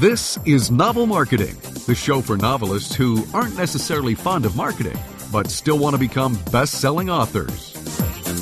This 0.00 0.38
is 0.46 0.70
Novel 0.70 1.04
Marketing, 1.04 1.54
the 1.86 1.94
show 1.94 2.22
for 2.22 2.38
novelists 2.38 2.94
who 2.94 3.22
aren't 3.34 3.58
necessarily 3.58 4.14
fond 4.14 4.46
of 4.46 4.56
marketing, 4.56 4.98
but 5.30 5.50
still 5.50 5.78
want 5.78 5.92
to 5.94 5.98
become 5.98 6.38
best 6.50 6.80
selling 6.80 7.10
authors. 7.10 7.76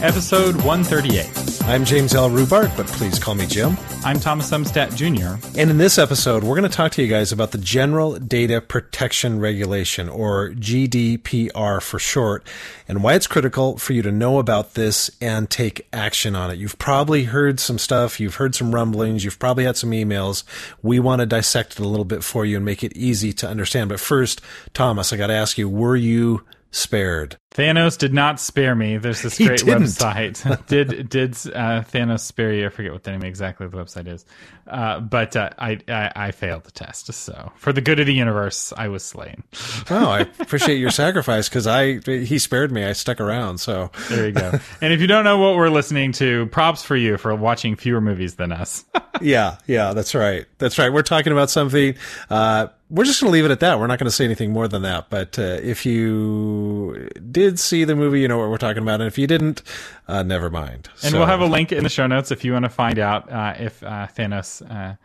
Episode 0.01 0.55
138. 0.63 1.48
I'm 1.69 1.85
James 1.85 2.15
L. 2.15 2.31
Rubart, 2.31 2.75
but 2.79 2.87
please 2.87 3.19
call 3.19 3.35
me 3.35 3.45
Jim. 3.45 3.77
I'm 4.03 4.19
Thomas 4.19 4.51
Umstattd 4.51 4.97
Jr. 4.97 5.47
And 5.61 5.69
in 5.69 5.77
this 5.77 5.99
episode, 5.99 6.43
we're 6.43 6.57
going 6.57 6.69
to 6.69 6.75
talk 6.75 6.93
to 6.93 7.03
you 7.03 7.09
guys 7.09 7.31
about 7.31 7.51
the 7.51 7.59
General 7.59 8.19
Data 8.19 8.63
Protection 8.63 9.39
Regulation, 9.39 10.09
or 10.09 10.53
GDPR 10.53 11.83
for 11.83 11.99
short, 11.99 12.47
and 12.89 13.03
why 13.03 13.13
it's 13.13 13.27
critical 13.27 13.77
for 13.77 13.93
you 13.93 14.01
to 14.01 14.11
know 14.11 14.39
about 14.39 14.75
this 14.75 15.11
and 15.21 15.51
take 15.51 15.87
action 15.93 16.35
on 16.35 16.51
it. 16.51 16.57
You've 16.57 16.79
probably 16.79 17.25
heard 17.25 17.61
some 17.61 17.77
stuff, 17.77 18.19
you've 18.19 18.37
heard 18.37 18.55
some 18.55 18.75
rumblings, 18.75 19.23
you've 19.23 19.39
probably 19.39 19.65
had 19.65 19.77
some 19.77 19.91
emails. 19.91 20.45
We 20.83 20.99
want 20.99 21.21
to 21.21 21.27
dissect 21.27 21.73
it 21.73 21.81
a 21.81 21.89
little 21.89 22.07
bit 22.07 22.25
for 22.25 22.47
you 22.47 22.57
and 22.57 22.65
make 22.65 22.83
it 22.83 22.97
easy 22.97 23.35
to 23.35 23.47
understand. 23.47 23.91
But 23.91 24.01
first, 24.01 24.41
Thomas, 24.73 25.13
I 25.13 25.19
got 25.19 25.27
to 25.27 25.35
ask 25.35 25.59
you, 25.59 25.69
were 25.69 25.97
you 25.97 26.45
spared. 26.71 27.37
Thanos 27.51 27.99
did 27.99 28.13
not 28.13 28.39
spare 28.39 28.75
me. 28.75 28.99
There's 28.99 29.23
this 29.23 29.39
great 29.47 29.61
website. 29.63 30.67
did 30.67 31.09
did 31.09 31.33
uh, 31.33 31.83
Thanos 31.83 32.21
spare 32.21 32.53
you? 32.53 32.67
I 32.67 32.69
forget 32.69 32.93
what 32.93 33.03
the 33.03 33.11
name 33.11 33.25
exactly 33.25 33.67
the 33.67 33.77
website 33.77 34.07
is, 34.07 34.25
uh, 34.67 35.01
but 35.01 35.35
uh, 35.35 35.51
I, 35.59 35.79
I, 35.89 36.13
I 36.15 36.31
failed 36.31 36.65
the 36.65 36.71
test. 36.71 37.13
So 37.13 37.53
for 37.57 37.73
the 37.73 37.81
good 37.81 38.01
of 38.01 38.07
the 38.07 38.15
universe, 38.15 38.73
I 38.77 38.89
was 38.89 39.05
slain. 39.05 39.43
oh, 39.91 40.09
I 40.09 40.21
appreciate 40.21 40.77
your 40.77 40.91
sacrifice 40.91 41.49
because 41.49 41.67
I 41.67 41.99
he 42.01 42.39
spared 42.39 42.71
me. 42.71 42.85
I 42.85 42.93
stuck 42.93 43.21
around. 43.21 43.59
So 43.59 43.91
there 44.09 44.27
you 44.27 44.33
go. 44.33 44.53
and 44.81 44.93
if 44.93 45.01
you 45.01 45.07
don't 45.07 45.25
know 45.25 45.39
what 45.39 45.57
we're 45.57 45.71
listening 45.71 46.13
to, 46.13 46.47
props 46.47 46.85
for 46.85 46.97
you 46.97 47.17
for 47.17 47.35
watching 47.35 47.77
fewer 47.77 48.01
movies 48.01 48.37
than 48.37 48.53
us. 48.53 48.85
Yeah, 49.21 49.59
yeah, 49.67 49.93
that's 49.93 50.15
right. 50.15 50.47
That's 50.59 50.79
right. 50.79 50.93
We're 50.93 51.03
talking 51.03 51.33
about 51.33 51.51
something 51.51 51.95
uh, 52.31 52.69
we're 52.91 53.05
just 53.05 53.21
going 53.21 53.31
to 53.31 53.33
leave 53.33 53.45
it 53.45 53.51
at 53.51 53.61
that. 53.61 53.79
We're 53.79 53.87
not 53.87 53.99
going 53.99 54.07
to 54.07 54.15
say 54.15 54.25
anything 54.25 54.53
more 54.53 54.67
than 54.67 54.83
that. 54.83 55.11
But 55.11 55.39
uh, 55.39 55.59
if 55.63 55.85
you 55.85 57.11
did 57.31 57.59
see 57.59 57.85
the 57.85 57.95
movie, 57.95 58.21
you 58.21 58.29
know 58.29 58.39
what 58.39 58.49
we're 58.49 58.57
talking 58.57 58.83
about. 58.83 59.01
And 59.01 59.09
if 59.09 59.19
you 59.19 59.27
didn't, 59.27 59.63
uh, 60.07 60.23
never 60.23 60.49
mind. 60.49 60.89
And 61.03 61.13
so, 61.13 61.19
we'll 61.19 61.27
have 61.27 61.41
a 61.41 61.47
link 61.47 61.71
in 61.71 61.85
the 61.85 61.91
show 61.91 62.07
notes 62.07 62.31
if 62.31 62.45
you 62.45 62.53
want 62.53 62.65
to 62.65 62.71
find 62.71 62.99
out 62.99 63.31
uh, 63.31 63.55
if 63.59 63.83
uh, 63.83 64.07
Thanos 64.17 64.63
uh, 64.71 64.97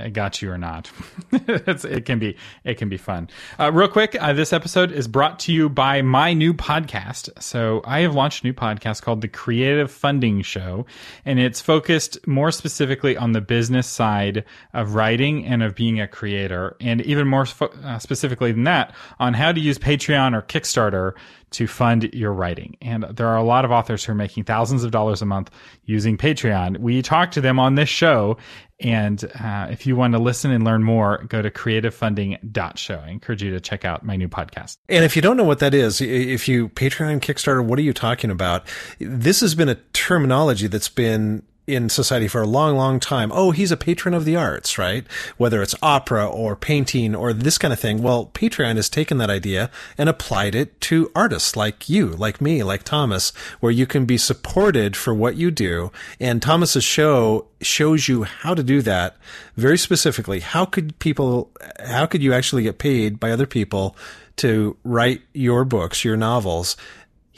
I 0.00 0.08
got 0.08 0.42
you 0.42 0.50
or 0.50 0.58
not. 0.58 0.90
it 1.32 2.04
can 2.04 2.18
be 2.18 2.36
it 2.64 2.76
can 2.76 2.88
be 2.88 2.96
fun. 2.96 3.28
Uh, 3.58 3.70
real 3.72 3.86
quick, 3.86 4.16
uh, 4.20 4.32
this 4.32 4.52
episode 4.52 4.90
is 4.90 5.06
brought 5.06 5.38
to 5.40 5.52
you 5.52 5.68
by 5.68 6.02
my 6.02 6.32
new 6.32 6.52
podcast. 6.52 7.30
So 7.40 7.80
I 7.84 8.00
have 8.00 8.14
launched 8.14 8.42
a 8.42 8.48
new 8.48 8.52
podcast 8.52 9.02
called 9.02 9.20
the 9.20 9.28
Creative 9.28 9.90
Funding 9.90 10.42
Show, 10.42 10.86
and 11.24 11.38
it's 11.38 11.60
focused 11.60 12.26
more 12.26 12.50
specifically 12.50 13.16
on 13.16 13.30
the 13.32 13.40
business 13.40 13.86
side 13.86 14.44
of 14.74 14.94
writing 14.96 15.46
and 15.46 15.62
of 15.62 15.76
being 15.76 16.00
a 16.00 16.08
creator, 16.08 16.76
and 16.80 17.00
even 17.02 17.28
more 17.28 17.46
fo- 17.46 17.72
uh, 17.84 17.98
specifically 18.00 18.50
than 18.50 18.64
that, 18.64 18.92
on 19.20 19.34
how 19.34 19.52
to 19.52 19.60
use 19.60 19.78
Patreon 19.78 20.34
or 20.36 20.42
Kickstarter 20.42 21.14
to 21.50 21.66
fund 21.66 22.04
your 22.14 22.32
writing. 22.32 22.76
And 22.80 23.04
there 23.04 23.26
are 23.26 23.36
a 23.36 23.42
lot 23.42 23.64
of 23.64 23.70
authors 23.70 24.04
who 24.04 24.12
are 24.12 24.16
making 24.16 24.44
thousands 24.44 24.84
of 24.84 24.90
dollars 24.90 25.20
a 25.20 25.26
month 25.26 25.50
using 25.84 26.16
Patreon. 26.16 26.78
We 26.78 27.02
talk 27.02 27.32
to 27.32 27.40
them 27.40 27.58
on 27.58 27.74
this 27.74 27.88
show. 27.88 28.36
And 28.78 29.22
uh, 29.38 29.66
if 29.70 29.86
you 29.86 29.94
want 29.94 30.14
to 30.14 30.18
listen 30.18 30.50
and 30.52 30.64
learn 30.64 30.82
more, 30.82 31.24
go 31.28 31.42
to 31.42 31.50
creativefunding.show. 31.50 33.02
I 33.04 33.08
encourage 33.10 33.42
you 33.42 33.50
to 33.50 33.60
check 33.60 33.84
out 33.84 34.04
my 34.04 34.16
new 34.16 34.28
podcast. 34.28 34.78
And 34.88 35.04
if 35.04 35.16
you 35.16 35.22
don't 35.22 35.36
know 35.36 35.44
what 35.44 35.58
that 35.58 35.74
is, 35.74 36.00
if 36.00 36.48
you 36.48 36.70
Patreon, 36.70 37.20
Kickstarter, 37.20 37.64
what 37.64 37.78
are 37.78 37.82
you 37.82 37.92
talking 37.92 38.30
about? 38.30 38.66
This 38.98 39.40
has 39.40 39.54
been 39.54 39.68
a 39.68 39.74
terminology 39.92 40.66
that's 40.66 40.88
been 40.88 41.42
in 41.74 41.88
society 41.88 42.28
for 42.28 42.42
a 42.42 42.46
long, 42.46 42.76
long 42.76 43.00
time. 43.00 43.30
Oh, 43.32 43.50
he's 43.50 43.72
a 43.72 43.76
patron 43.76 44.14
of 44.14 44.24
the 44.24 44.36
arts, 44.36 44.78
right? 44.78 45.06
Whether 45.36 45.62
it's 45.62 45.74
opera 45.82 46.26
or 46.26 46.56
painting 46.56 47.14
or 47.14 47.32
this 47.32 47.58
kind 47.58 47.72
of 47.72 47.80
thing. 47.80 48.02
Well, 48.02 48.26
Patreon 48.34 48.76
has 48.76 48.88
taken 48.88 49.18
that 49.18 49.30
idea 49.30 49.70
and 49.96 50.08
applied 50.08 50.54
it 50.54 50.80
to 50.82 51.10
artists 51.14 51.56
like 51.56 51.88
you, 51.88 52.08
like 52.08 52.40
me, 52.40 52.62
like 52.62 52.82
Thomas, 52.82 53.32
where 53.60 53.72
you 53.72 53.86
can 53.86 54.04
be 54.04 54.18
supported 54.18 54.96
for 54.96 55.14
what 55.14 55.36
you 55.36 55.50
do. 55.50 55.90
And 56.18 56.42
Thomas's 56.42 56.84
show 56.84 57.46
shows 57.60 58.08
you 58.08 58.24
how 58.24 58.54
to 58.54 58.62
do 58.62 58.82
that 58.82 59.16
very 59.56 59.78
specifically. 59.78 60.40
How 60.40 60.64
could 60.64 60.98
people, 60.98 61.50
how 61.86 62.06
could 62.06 62.22
you 62.22 62.32
actually 62.32 62.62
get 62.62 62.78
paid 62.78 63.20
by 63.20 63.30
other 63.30 63.46
people 63.46 63.96
to 64.36 64.76
write 64.84 65.20
your 65.34 65.64
books, 65.64 66.04
your 66.04 66.16
novels? 66.16 66.76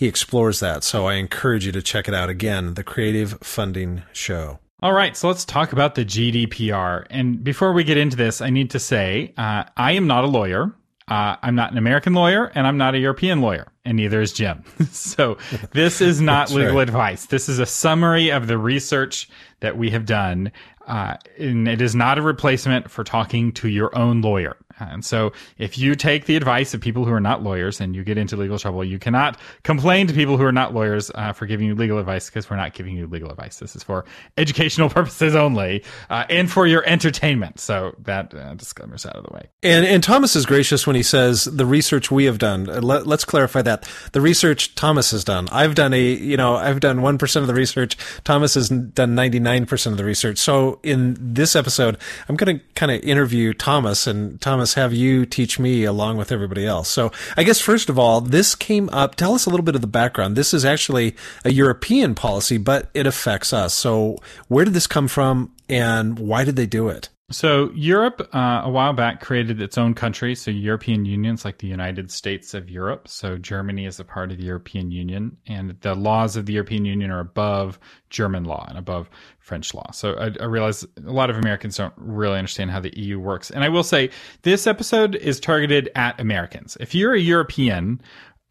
He 0.02 0.08
explores 0.08 0.58
that. 0.58 0.82
So 0.82 1.06
I 1.06 1.14
encourage 1.14 1.64
you 1.64 1.70
to 1.70 1.80
check 1.80 2.08
it 2.08 2.14
out 2.14 2.28
again, 2.28 2.74
the 2.74 2.82
Creative 2.82 3.38
Funding 3.40 4.02
Show. 4.12 4.58
All 4.80 4.92
right, 4.92 5.16
so 5.16 5.28
let's 5.28 5.44
talk 5.44 5.72
about 5.72 5.94
the 5.94 6.04
GDPR. 6.04 7.06
And 7.08 7.44
before 7.44 7.72
we 7.72 7.84
get 7.84 7.96
into 7.96 8.16
this, 8.16 8.40
I 8.40 8.50
need 8.50 8.70
to 8.70 8.80
say 8.80 9.32
uh, 9.38 9.62
I 9.76 9.92
am 9.92 10.08
not 10.08 10.24
a 10.24 10.26
lawyer. 10.26 10.74
Uh, 11.06 11.36
I'm 11.40 11.54
not 11.54 11.70
an 11.70 11.78
American 11.78 12.14
lawyer, 12.14 12.50
and 12.52 12.66
I'm 12.66 12.78
not 12.78 12.96
a 12.96 12.98
European 12.98 13.40
lawyer, 13.40 13.68
and 13.84 13.96
neither 13.96 14.20
is 14.20 14.32
Jim. 14.32 14.64
so 14.90 15.38
this 15.70 16.00
is 16.00 16.20
not 16.32 16.50
legal 16.50 16.78
right. 16.78 16.82
advice. 16.82 17.26
This 17.26 17.48
is 17.48 17.60
a 17.60 17.66
summary 17.66 18.30
of 18.30 18.48
the 18.48 18.58
research 18.58 19.28
that 19.60 19.78
we 19.78 19.90
have 19.90 20.04
done, 20.04 20.50
uh, 20.88 21.16
and 21.38 21.68
it 21.68 21.80
is 21.80 21.94
not 21.94 22.18
a 22.18 22.22
replacement 22.22 22.90
for 22.90 23.04
talking 23.04 23.52
to 23.52 23.68
your 23.68 23.96
own 23.96 24.20
lawyer. 24.20 24.56
And 24.90 25.04
so 25.04 25.32
if 25.58 25.78
you 25.78 25.94
take 25.94 26.26
the 26.26 26.36
advice 26.36 26.74
of 26.74 26.80
people 26.80 27.04
who 27.04 27.12
are 27.12 27.20
not 27.20 27.42
lawyers 27.42 27.80
and 27.80 27.94
you 27.94 28.04
get 28.04 28.18
into 28.18 28.36
legal 28.36 28.58
trouble, 28.58 28.84
you 28.84 28.98
cannot 28.98 29.38
complain 29.62 30.06
to 30.06 30.14
people 30.14 30.36
who 30.36 30.44
are 30.44 30.52
not 30.52 30.74
lawyers 30.74 31.10
uh, 31.14 31.32
for 31.32 31.46
giving 31.46 31.66
you 31.66 31.74
legal 31.74 31.98
advice 31.98 32.28
because 32.28 32.48
we're 32.50 32.56
not 32.56 32.74
giving 32.74 32.96
you 32.96 33.06
legal 33.06 33.30
advice. 33.30 33.58
This 33.58 33.76
is 33.76 33.82
for 33.82 34.04
educational 34.36 34.88
purposes 34.90 35.34
only 35.34 35.84
uh, 36.10 36.24
and 36.28 36.50
for 36.50 36.66
your 36.66 36.84
entertainment. 36.86 37.60
So 37.60 37.94
that 38.00 38.34
uh, 38.34 38.54
disclaimer's 38.54 39.06
out 39.06 39.16
of 39.16 39.24
the 39.24 39.34
way. 39.34 39.48
And, 39.62 39.86
and 39.86 40.02
Thomas 40.02 40.36
is 40.36 40.46
gracious 40.46 40.86
when 40.86 40.96
he 40.96 41.02
says 41.02 41.44
the 41.44 41.66
research 41.66 42.10
we 42.10 42.24
have 42.24 42.38
done. 42.38 42.68
Uh, 42.68 42.80
let, 42.80 43.06
let's 43.06 43.24
clarify 43.24 43.62
that. 43.62 43.88
The 44.12 44.20
research 44.20 44.74
Thomas 44.74 45.10
has 45.10 45.24
done. 45.24 45.48
I've 45.50 45.74
done 45.74 45.92
a, 45.92 46.00
you 46.00 46.36
know, 46.36 46.56
I've 46.56 46.80
done 46.80 46.98
1% 46.98 47.36
of 47.36 47.46
the 47.46 47.54
research. 47.54 47.96
Thomas 48.24 48.54
has 48.54 48.68
done 48.68 49.14
99% 49.16 49.86
of 49.86 49.96
the 49.96 50.04
research. 50.04 50.38
So 50.38 50.80
in 50.82 51.16
this 51.18 51.54
episode, 51.56 51.98
I'm 52.28 52.36
going 52.36 52.58
to 52.58 52.64
kind 52.74 52.92
of 52.92 53.02
interview 53.02 53.52
Thomas 53.52 54.06
and 54.06 54.40
Thomas 54.40 54.71
have 54.74 54.92
you 54.92 55.26
teach 55.26 55.58
me 55.58 55.84
along 55.84 56.16
with 56.16 56.32
everybody 56.32 56.66
else. 56.66 56.88
So 56.88 57.12
I 57.36 57.42
guess 57.42 57.60
first 57.60 57.88
of 57.88 57.98
all, 57.98 58.20
this 58.20 58.54
came 58.54 58.88
up. 58.90 59.14
Tell 59.14 59.34
us 59.34 59.46
a 59.46 59.50
little 59.50 59.64
bit 59.64 59.74
of 59.74 59.80
the 59.80 59.86
background. 59.86 60.36
This 60.36 60.54
is 60.54 60.64
actually 60.64 61.16
a 61.44 61.52
European 61.52 62.14
policy, 62.14 62.58
but 62.58 62.90
it 62.94 63.06
affects 63.06 63.52
us. 63.52 63.74
So 63.74 64.18
where 64.48 64.64
did 64.64 64.74
this 64.74 64.86
come 64.86 65.08
from 65.08 65.52
and 65.68 66.18
why 66.18 66.44
did 66.44 66.56
they 66.56 66.66
do 66.66 66.88
it? 66.88 67.08
So 67.32 67.70
Europe, 67.74 68.28
uh, 68.32 68.62
a 68.64 68.70
while 68.70 68.92
back, 68.92 69.20
created 69.20 69.60
its 69.60 69.78
own 69.78 69.94
country. 69.94 70.34
So 70.34 70.50
European 70.50 71.04
unions, 71.04 71.44
like 71.44 71.58
the 71.58 71.66
United 71.66 72.10
States 72.10 72.54
of 72.54 72.70
Europe. 72.70 73.08
So 73.08 73.38
Germany 73.38 73.86
is 73.86 73.98
a 73.98 74.04
part 74.04 74.30
of 74.30 74.38
the 74.38 74.44
European 74.44 74.90
Union, 74.90 75.36
and 75.46 75.76
the 75.80 75.94
laws 75.94 76.36
of 76.36 76.46
the 76.46 76.52
European 76.52 76.84
Union 76.84 77.10
are 77.10 77.20
above 77.20 77.78
German 78.10 78.44
law 78.44 78.66
and 78.68 78.78
above 78.78 79.08
French 79.40 79.74
law. 79.74 79.90
So 79.92 80.14
I, 80.14 80.30
I 80.40 80.46
realize 80.46 80.84
a 80.84 81.12
lot 81.12 81.30
of 81.30 81.36
Americans 81.36 81.76
don't 81.76 81.94
really 81.96 82.38
understand 82.38 82.70
how 82.70 82.80
the 82.80 82.96
EU 82.98 83.18
works. 83.18 83.50
And 83.50 83.64
I 83.64 83.68
will 83.68 83.82
say 83.82 84.10
this 84.42 84.66
episode 84.66 85.16
is 85.16 85.40
targeted 85.40 85.90
at 85.94 86.20
Americans. 86.20 86.76
If 86.80 86.94
you're 86.94 87.14
a 87.14 87.20
European, 87.20 88.00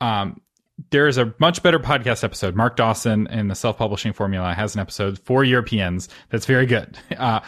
um, 0.02 0.42
there 0.90 1.08
is 1.08 1.18
a 1.18 1.34
much 1.40 1.62
better 1.64 1.80
podcast 1.80 2.24
episode. 2.24 2.56
Mark 2.56 2.76
Dawson 2.76 3.28
in 3.28 3.48
the 3.48 3.56
self 3.56 3.78
publishing 3.78 4.14
formula 4.14 4.54
has 4.54 4.76
an 4.76 4.82
episode 4.82 5.20
for 5.20 5.44
Europeans 5.44 6.10
that's 6.30 6.46
very 6.46 6.66
good. 6.66 6.98
Uh, 7.22 7.40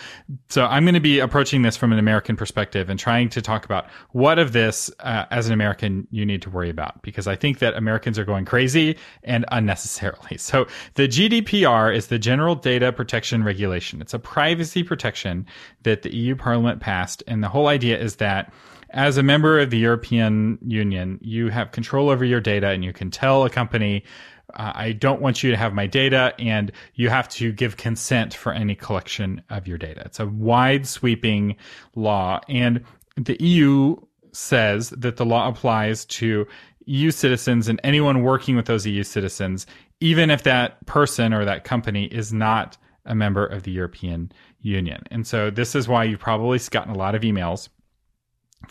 so 0.49 0.65
I'm 0.67 0.83
going 0.83 0.93
to 0.93 0.99
be 0.99 1.17
approaching 1.17 1.63
this 1.63 1.75
from 1.75 1.91
an 1.91 1.97
American 1.97 2.35
perspective 2.35 2.89
and 2.89 2.99
trying 2.99 3.27
to 3.29 3.41
talk 3.41 3.65
about 3.65 3.89
what 4.11 4.37
of 4.37 4.53
this, 4.53 4.91
uh, 4.99 5.25
as 5.31 5.47
an 5.47 5.53
American, 5.53 6.07
you 6.11 6.27
need 6.27 6.43
to 6.43 6.51
worry 6.51 6.69
about 6.69 7.01
because 7.01 7.25
I 7.25 7.35
think 7.35 7.57
that 7.57 7.73
Americans 7.73 8.19
are 8.19 8.25
going 8.25 8.45
crazy 8.45 8.95
and 9.23 9.45
unnecessarily. 9.51 10.37
So 10.37 10.67
the 10.93 11.07
GDPR 11.07 11.95
is 11.95 12.07
the 12.07 12.19
General 12.19 12.53
Data 12.53 12.91
Protection 12.91 13.43
Regulation. 13.43 13.99
It's 13.99 14.13
a 14.13 14.19
privacy 14.19 14.83
protection 14.83 15.47
that 15.81 16.03
the 16.03 16.15
EU 16.15 16.35
Parliament 16.35 16.81
passed. 16.81 17.23
And 17.25 17.43
the 17.43 17.49
whole 17.49 17.67
idea 17.67 17.97
is 17.97 18.17
that 18.17 18.53
as 18.93 19.17
a 19.17 19.23
member 19.23 19.59
of 19.59 19.71
the 19.71 19.77
European 19.77 20.59
Union, 20.65 21.19
you 21.21 21.49
have 21.49 21.71
control 21.71 22.09
over 22.09 22.23
your 22.23 22.39
data 22.39 22.69
and 22.69 22.85
you 22.85 22.93
can 22.93 23.09
tell 23.09 23.43
a 23.43 23.49
company, 23.49 24.03
uh, 24.53 24.71
I 24.75 24.91
don't 24.91 25.21
want 25.21 25.41
you 25.41 25.49
to 25.49 25.57
have 25.57 25.73
my 25.73 25.87
data, 25.87 26.33
and 26.37 26.71
you 26.93 27.09
have 27.09 27.27
to 27.29 27.51
give 27.51 27.77
consent 27.77 28.33
for 28.35 28.53
any 28.53 28.75
collection 28.75 29.41
of 29.49 29.67
your 29.67 29.79
data. 29.79 30.03
It's 30.05 30.19
a 30.19 30.27
wide 30.27 30.87
sweeping 30.87 31.55
law. 31.95 32.39
And 32.47 32.83
the 33.15 33.35
EU 33.43 33.95
says 34.31 34.91
that 34.91 35.17
the 35.17 35.25
law 35.25 35.47
applies 35.47 36.05
to 36.05 36.47
EU 36.85 37.11
citizens 37.11 37.67
and 37.67 37.79
anyone 37.83 38.21
working 38.21 38.55
with 38.55 38.65
those 38.65 38.85
EU 38.85 39.03
citizens, 39.03 39.65
even 40.01 40.29
if 40.29 40.43
that 40.43 40.85
person 40.85 41.33
or 41.33 41.45
that 41.45 41.63
company 41.63 42.05
is 42.05 42.31
not 42.31 42.77
a 43.05 43.15
member 43.15 43.45
of 43.45 43.63
the 43.63 43.71
European 43.71 44.31
Union. 44.61 45.01
And 45.09 45.25
so 45.25 45.49
this 45.49 45.75
is 45.75 45.87
why 45.87 46.03
you've 46.03 46.19
probably 46.19 46.59
gotten 46.69 46.93
a 46.93 46.97
lot 46.97 47.15
of 47.15 47.21
emails 47.23 47.69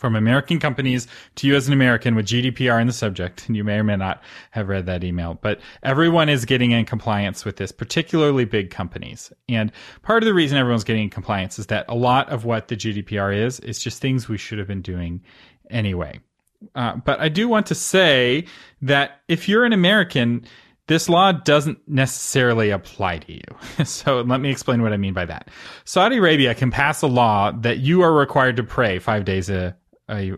from 0.03 0.17
American 0.17 0.59
companies 0.59 1.07
to 1.35 1.47
you 1.47 1.55
as 1.55 1.65
an 1.65 1.73
American 1.73 2.13
with 2.13 2.25
GDPR 2.25 2.81
in 2.81 2.87
the 2.87 2.91
subject. 2.91 3.47
And 3.47 3.55
you 3.55 3.63
may 3.63 3.75
or 3.77 3.85
may 3.85 3.95
not 3.95 4.21
have 4.51 4.67
read 4.67 4.85
that 4.87 5.01
email, 5.01 5.39
but 5.41 5.61
everyone 5.81 6.27
is 6.27 6.43
getting 6.43 6.71
in 6.71 6.83
compliance 6.83 7.45
with 7.45 7.55
this, 7.55 7.71
particularly 7.71 8.43
big 8.43 8.69
companies. 8.69 9.31
And 9.47 9.71
part 10.01 10.21
of 10.21 10.27
the 10.27 10.33
reason 10.33 10.57
everyone's 10.57 10.83
getting 10.83 11.03
in 11.03 11.09
compliance 11.09 11.57
is 11.57 11.67
that 11.67 11.85
a 11.87 11.95
lot 11.95 12.27
of 12.27 12.43
what 12.43 12.67
the 12.67 12.75
GDPR 12.75 13.45
is, 13.45 13.61
is 13.61 13.79
just 13.79 14.01
things 14.01 14.27
we 14.27 14.37
should 14.37 14.57
have 14.57 14.67
been 14.67 14.81
doing 14.81 15.21
anyway. 15.69 16.19
Uh, 16.75 16.97
but 16.97 17.21
I 17.21 17.29
do 17.29 17.47
want 17.47 17.67
to 17.67 17.75
say 17.75 18.45
that 18.81 19.21
if 19.29 19.47
you're 19.47 19.63
an 19.63 19.71
American, 19.71 20.45
this 20.87 21.07
law 21.07 21.31
doesn't 21.31 21.79
necessarily 21.87 22.71
apply 22.71 23.19
to 23.19 23.33
you. 23.33 23.85
so 23.85 24.19
let 24.19 24.41
me 24.41 24.51
explain 24.51 24.81
what 24.81 24.91
I 24.91 24.97
mean 24.97 25.13
by 25.13 25.23
that. 25.27 25.47
Saudi 25.85 26.17
Arabia 26.17 26.53
can 26.55 26.71
pass 26.71 27.01
a 27.01 27.07
law 27.07 27.51
that 27.51 27.77
you 27.77 28.01
are 28.01 28.13
required 28.13 28.57
to 28.57 28.63
pray 28.63 28.99
five 28.99 29.23
days 29.23 29.49
a, 29.49 29.77
a, 30.09 30.33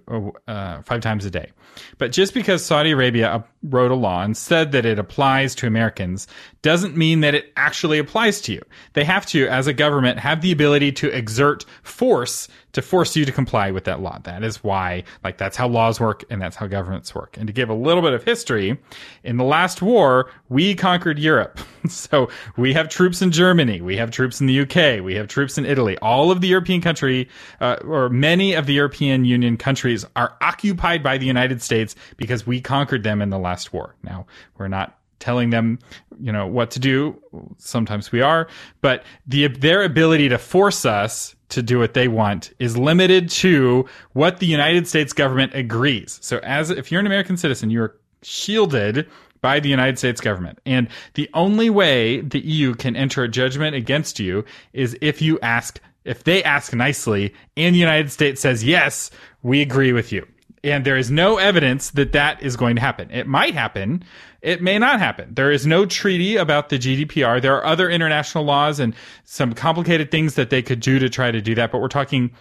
uh, 0.48 0.82
five 0.84 1.02
times 1.02 1.26
a 1.26 1.32
day. 1.32 1.52
But 1.98 2.12
just 2.12 2.34
because 2.34 2.64
Saudi 2.66 2.92
Arabia 2.92 3.44
wrote 3.70 3.92
a 3.92 3.96
law 3.96 4.24
and 4.24 4.36
said 4.36 4.72
that 4.72 4.86
it 4.86 5.00
applies 5.00 5.56
to 5.56 5.68
Americans 5.68 6.28
doesn't 6.62 6.98
mean 6.98 7.20
that 7.20 7.36
it 7.36 7.54
actually 7.56 8.00
applies 8.00 8.42
to 8.42 8.54
you. 8.54 8.62
They 8.94 9.04
have 9.04 9.26
to, 9.28 9.48
as 9.48 9.68
a 9.68 9.74
government, 9.74 10.20
have 10.20 10.42
the 10.42 10.52
ability 10.52 10.92
to 10.94 11.10
exert 11.10 11.66
force 11.84 12.48
to 12.76 12.82
force 12.82 13.16
you 13.16 13.24
to 13.24 13.32
comply 13.32 13.72
with 13.72 13.86
that 13.86 14.02
law. 14.02 14.20
That 14.24 14.44
is 14.44 14.62
why, 14.62 15.06
like, 15.24 15.38
that's 15.38 15.56
how 15.56 15.70
laws 15.70 15.98
work 15.98 16.26
and 16.30 16.42
that's 16.42 16.58
how 16.58 16.68
governments 16.68 17.16
work. 17.16 17.38
And 17.38 17.48
to 17.48 17.54
give 17.54 17.70
a 17.70 17.74
little 17.74 18.02
bit 18.02 18.12
of 18.12 18.26
history, 18.26 18.78
in 19.24 19.38
the 19.38 19.46
last 19.46 19.82
war, 19.82 20.30
we 20.50 20.76
conquered 20.76 21.18
Europe. 21.18 21.58
so 21.88 22.28
we 22.58 22.74
have 22.74 22.90
troops 22.90 23.22
in 23.22 23.32
Germany, 23.32 23.80
we 23.80 23.96
have 23.96 24.12
troops 24.12 24.42
in 24.42 24.48
the 24.48 24.60
UK, 24.60 25.02
we 25.02 25.16
have 25.16 25.30
troops 25.30 25.58
in 25.58 25.66
Italy. 25.66 25.98
All 26.00 26.32
of 26.32 26.42
the 26.42 26.50
European 26.50 26.82
country, 26.82 27.30
uh, 27.62 27.78
or 27.86 28.10
many 28.10 28.54
of 28.54 28.66
the 28.66 28.74
European 28.74 29.24
Union 29.24 29.56
countries 29.56 30.06
are 30.18 30.36
occupied 30.42 31.02
by 31.02 31.18
the 31.18 31.26
United 31.26 31.62
States 31.62 31.96
because 32.18 32.46
we 32.46 32.60
conquered 32.60 33.04
them 33.04 33.22
in 33.22 33.30
the 33.30 33.40
last 33.40 33.55
war. 33.74 33.96
Now, 34.04 34.26
we're 34.58 34.68
not 34.68 34.98
telling 35.20 35.50
them, 35.50 35.80
you 36.20 36.32
know, 36.32 36.46
what 36.46 36.72
to 36.72 36.80
do. 36.80 37.20
Sometimes 37.58 38.12
we 38.12 38.22
are, 38.22 38.48
but 38.82 39.04
the 39.26 39.48
their 39.48 39.84
ability 39.84 40.30
to 40.30 40.38
force 40.38 40.86
us 40.86 41.36
to 41.50 41.62
do 41.62 41.80
what 41.80 41.94
they 41.94 42.08
want 42.08 42.54
is 42.60 42.78
limited 42.78 43.30
to 43.30 43.86
what 44.14 44.40
the 44.40 44.46
United 44.46 44.88
States 44.88 45.14
government 45.14 45.54
agrees. 45.56 46.20
So 46.22 46.40
as 46.40 46.70
if 46.70 46.92
you're 46.92 47.00
an 47.00 47.06
American 47.06 47.38
citizen, 47.38 47.70
you're 47.70 47.96
shielded 48.24 49.08
by 49.42 49.60
the 49.60 49.70
United 49.70 49.98
States 50.00 50.20
government. 50.22 50.60
And 50.66 50.88
the 51.14 51.30
only 51.34 51.70
way 51.70 52.22
the 52.22 52.40
EU 52.40 52.74
can 52.74 52.96
enter 52.96 53.24
a 53.24 53.28
judgment 53.28 53.76
against 53.76 54.20
you 54.20 54.44
is 54.74 54.98
if 55.02 55.22
you 55.22 55.40
ask 55.42 55.80
if 56.04 56.24
they 56.24 56.44
ask 56.44 56.74
nicely 56.74 57.34
and 57.58 57.74
the 57.74 57.80
United 57.80 58.12
States 58.12 58.42
says 58.42 58.64
yes, 58.64 59.12
we 59.44 59.62
agree 59.62 59.92
with 59.92 60.12
you. 60.12 60.26
And 60.66 60.84
there 60.84 60.98
is 60.98 61.12
no 61.12 61.38
evidence 61.38 61.92
that 61.92 62.12
that 62.14 62.42
is 62.42 62.58
going 62.58 62.76
to 62.76 62.82
happen. 62.82 63.12
It 63.12 63.28
might 63.28 63.54
happen. 63.54 64.04
It 64.42 64.64
may 64.64 64.80
not 64.80 65.00
happen. 65.00 65.34
There 65.36 65.52
is 65.52 65.68
no 65.68 65.86
treaty 65.86 66.38
about 66.38 66.70
the 66.70 66.80
GDPR. 66.80 67.40
There 67.40 67.56
are 67.56 67.66
other 67.66 67.88
international 67.88 68.46
laws 68.46 68.80
and 68.80 68.96
some 69.26 69.54
complicated 69.54 70.10
things 70.10 70.34
that 70.36 70.50
they 70.50 70.64
could 70.64 70.80
do 70.80 70.98
to 70.98 71.08
try 71.08 71.30
to 71.30 71.40
do 71.40 71.54
that. 71.54 71.72
But 71.72 71.82
we're 71.82 71.88
talking 71.88 72.32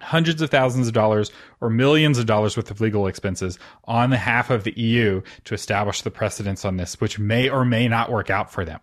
hundreds 0.00 0.40
of 0.40 0.50
thousands 0.50 0.86
of 0.86 0.94
dollars 0.94 1.30
or 1.60 1.68
millions 1.68 2.18
of 2.18 2.26
dollars 2.26 2.56
worth 2.56 2.70
of 2.70 2.80
legal 2.80 3.06
expenses 3.06 3.58
on 3.84 4.10
the 4.10 4.20
behalf 4.20 4.50
of 4.50 4.64
the 4.64 4.78
EU 4.78 5.22
to 5.44 5.54
establish 5.54 6.02
the 6.02 6.10
precedents 6.10 6.66
on 6.66 6.76
this, 6.76 7.00
which 7.00 7.18
may 7.18 7.48
or 7.48 7.64
may 7.64 7.88
not 7.88 8.10
work 8.10 8.28
out 8.28 8.52
for 8.52 8.66
them. 8.66 8.78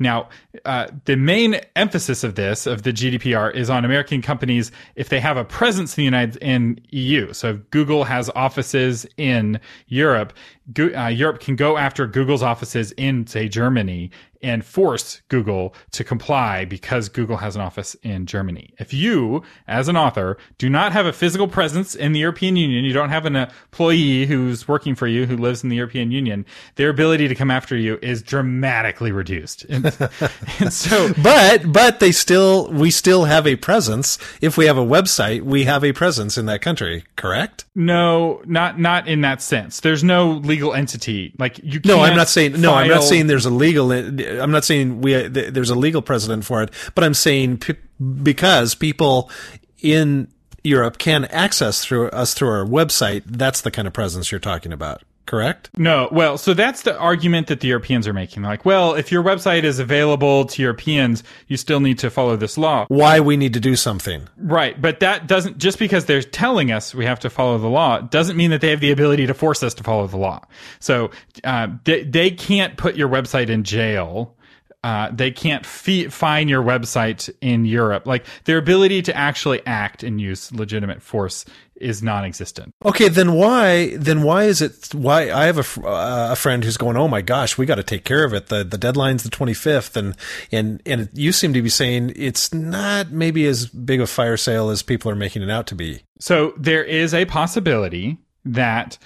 Now, 0.00 0.28
uh, 0.64 0.88
the 1.04 1.16
main 1.16 1.60
emphasis 1.76 2.24
of 2.24 2.34
this, 2.34 2.66
of 2.66 2.82
the 2.82 2.92
GDPR, 2.92 3.54
is 3.54 3.70
on 3.70 3.84
American 3.84 4.20
companies 4.20 4.72
if 4.96 5.08
they 5.08 5.20
have 5.20 5.36
a 5.36 5.44
presence 5.44 5.96
in 5.96 6.02
the 6.02 6.04
United 6.04 6.36
in 6.42 6.80
EU. 6.90 7.32
So 7.32 7.50
if 7.50 7.70
Google 7.70 8.02
has 8.02 8.28
offices 8.34 9.06
in 9.16 9.60
Europe, 9.86 10.32
uh, 10.76 11.06
Europe 11.06 11.38
can 11.38 11.54
go 11.54 11.76
after 11.76 12.08
Google's 12.08 12.42
offices 12.42 12.90
in, 12.92 13.28
say, 13.28 13.48
Germany 13.48 14.10
and 14.42 14.64
force 14.64 15.22
Google 15.28 15.74
to 15.92 16.04
comply 16.04 16.64
because 16.64 17.08
Google 17.08 17.38
has 17.38 17.56
an 17.56 17.62
office 17.62 17.94
in 18.02 18.26
Germany. 18.26 18.74
If 18.78 18.94
you, 18.94 19.42
as 19.66 19.88
an 19.88 19.96
author, 19.96 20.38
do 20.58 20.68
not 20.68 20.92
have 20.92 21.06
a 21.06 21.12
physical 21.12 21.48
presence 21.48 21.94
in 21.94 22.12
the 22.12 22.20
European 22.20 22.56
Union, 22.56 22.84
you 22.84 22.92
don't 22.92 23.10
have 23.10 23.26
an 23.26 23.36
employee 23.36 24.26
who's 24.26 24.66
working 24.66 24.94
for 24.94 25.06
you 25.06 25.26
who 25.26 25.36
lives 25.36 25.62
in 25.62 25.68
the 25.68 25.76
European 25.76 26.10
Union, 26.10 26.46
their 26.76 26.90
ability 26.90 27.28
to 27.28 27.34
come 27.34 27.50
after 27.50 27.76
you 27.76 27.98
is 28.02 28.22
dramatically 28.22 29.12
reduced. 29.12 29.64
And, 29.64 29.84
and 30.60 30.72
so, 30.72 31.12
but 31.22 31.72
but 31.72 32.00
they 32.00 32.12
still 32.12 32.70
we 32.70 32.90
still 32.90 33.24
have 33.24 33.46
a 33.46 33.56
presence. 33.56 34.18
If 34.40 34.56
we 34.56 34.66
have 34.66 34.78
a 34.78 34.84
website, 34.84 35.42
we 35.42 35.64
have 35.64 35.84
a 35.84 35.92
presence 35.92 36.38
in 36.38 36.46
that 36.46 36.62
country. 36.62 37.04
Correct? 37.16 37.64
No, 37.74 38.42
not 38.46 38.78
not 38.78 39.08
in 39.08 39.20
that 39.22 39.42
sense. 39.42 39.80
There's 39.80 40.04
no 40.04 40.32
legal 40.32 40.74
entity 40.74 41.34
like 41.38 41.58
you. 41.62 41.80
no, 41.84 42.00
I'm 42.00 42.16
not 42.16 42.28
saying. 42.28 42.60
No, 42.60 42.74
I'm 42.74 42.88
not 42.88 43.04
saying 43.04 43.26
there's 43.26 43.46
a 43.46 43.50
legal. 43.50 43.90
I'm 44.38 44.50
not 44.50 44.64
saying 44.64 45.00
we 45.00 45.26
there's 45.28 45.70
a 45.70 45.74
legal 45.74 46.02
precedent 46.02 46.44
for 46.44 46.62
it, 46.62 46.70
but 46.94 47.04
I'm 47.04 47.14
saying 47.14 47.58
p- 47.58 47.74
because 48.22 48.74
people 48.74 49.30
in 49.80 50.28
Europe 50.62 50.98
can 50.98 51.24
access 51.26 51.84
through 51.84 52.08
us 52.08 52.34
through 52.34 52.48
our 52.48 52.64
website. 52.64 53.22
That's 53.26 53.60
the 53.62 53.70
kind 53.70 53.88
of 53.88 53.94
presence 53.94 54.30
you're 54.30 54.40
talking 54.40 54.72
about 54.72 55.02
correct? 55.26 55.70
No. 55.76 56.08
Well, 56.10 56.38
so 56.38 56.54
that's 56.54 56.82
the 56.82 56.98
argument 56.98 57.46
that 57.48 57.60
the 57.60 57.68
Europeans 57.68 58.08
are 58.08 58.12
making. 58.12 58.42
Like, 58.42 58.64
well, 58.64 58.94
if 58.94 59.12
your 59.12 59.22
website 59.22 59.64
is 59.64 59.78
available 59.78 60.44
to 60.46 60.62
Europeans, 60.62 61.22
you 61.46 61.56
still 61.56 61.80
need 61.80 61.98
to 62.00 62.10
follow 62.10 62.36
this 62.36 62.58
law. 62.58 62.86
Why 62.88 63.20
we 63.20 63.36
need 63.36 63.54
to 63.54 63.60
do 63.60 63.76
something. 63.76 64.28
Right. 64.36 64.80
But 64.80 65.00
that 65.00 65.26
doesn't, 65.26 65.58
just 65.58 65.78
because 65.78 66.06
they're 66.06 66.22
telling 66.22 66.72
us 66.72 66.94
we 66.94 67.04
have 67.04 67.20
to 67.20 67.30
follow 67.30 67.58
the 67.58 67.68
law, 67.68 68.00
doesn't 68.00 68.36
mean 68.36 68.50
that 68.50 68.60
they 68.60 68.70
have 68.70 68.80
the 68.80 68.90
ability 68.90 69.26
to 69.26 69.34
force 69.34 69.62
us 69.62 69.74
to 69.74 69.82
follow 69.82 70.06
the 70.06 70.18
law. 70.18 70.44
So, 70.78 71.10
uh, 71.44 71.68
they, 71.84 72.04
they 72.04 72.30
can't 72.30 72.76
put 72.76 72.96
your 72.96 73.08
website 73.08 73.48
in 73.48 73.64
jail 73.64 74.36
uh, 74.82 75.10
they 75.12 75.30
can't 75.30 75.66
fee- 75.66 76.08
fine 76.08 76.48
your 76.48 76.62
website 76.62 77.28
in 77.40 77.64
Europe. 77.64 78.06
Like 78.06 78.24
their 78.44 78.58
ability 78.58 79.02
to 79.02 79.16
actually 79.16 79.64
act 79.66 80.02
and 80.02 80.20
use 80.20 80.52
legitimate 80.52 81.02
force 81.02 81.44
is 81.76 82.02
non-existent. 82.02 82.74
Okay, 82.84 83.08
then 83.08 83.32
why? 83.32 83.96
Then 83.96 84.22
why 84.22 84.44
is 84.44 84.62
it? 84.62 84.94
Why 84.94 85.30
I 85.30 85.46
have 85.46 85.58
a, 85.58 85.86
uh, 85.86 86.32
a 86.32 86.36
friend 86.36 86.62
who's 86.62 86.76
going, 86.76 86.96
oh 86.96 87.08
my 87.08 87.22
gosh, 87.22 87.58
we 87.58 87.66
got 87.66 87.76
to 87.76 87.82
take 87.82 88.04
care 88.04 88.24
of 88.24 88.32
it. 88.32 88.46
The 88.46 88.64
the 88.64 88.78
deadline's 88.78 89.22
the 89.22 89.30
twenty 89.30 89.54
fifth, 89.54 89.96
and 89.96 90.16
and 90.52 90.82
and 90.86 91.08
you 91.12 91.32
seem 91.32 91.52
to 91.54 91.62
be 91.62 91.68
saying 91.68 92.12
it's 92.16 92.52
not 92.52 93.10
maybe 93.10 93.46
as 93.46 93.66
big 93.66 94.00
a 94.00 94.06
fire 94.06 94.36
sale 94.36 94.70
as 94.70 94.82
people 94.82 95.10
are 95.10 95.16
making 95.16 95.42
it 95.42 95.50
out 95.50 95.66
to 95.68 95.74
be. 95.74 96.02
So 96.18 96.52
there 96.56 96.84
is 96.84 97.14
a 97.14 97.24
possibility 97.24 98.18
that 98.54 98.98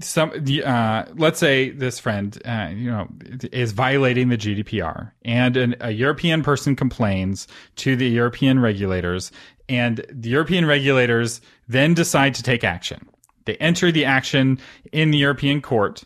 some 0.00 0.32
uh, 0.64 1.04
let's 1.14 1.38
say 1.38 1.70
this 1.70 1.98
friend 1.98 2.40
uh, 2.44 2.68
you 2.72 2.90
know 2.90 3.08
is 3.52 3.72
violating 3.72 4.28
the 4.28 4.36
GDPR 4.36 5.12
and 5.24 5.56
an, 5.56 5.76
a 5.80 5.90
European 5.90 6.42
person 6.42 6.74
complains 6.74 7.46
to 7.76 7.96
the 7.96 8.08
European 8.08 8.60
regulators 8.60 9.30
and 9.68 10.04
the 10.10 10.30
European 10.30 10.66
regulators 10.66 11.40
then 11.68 11.94
decide 11.94 12.34
to 12.34 12.42
take 12.42 12.64
action. 12.64 13.08
They 13.44 13.56
enter 13.56 13.92
the 13.92 14.04
action 14.04 14.58
in 14.92 15.10
the 15.10 15.18
European 15.18 15.60
court 15.60 16.04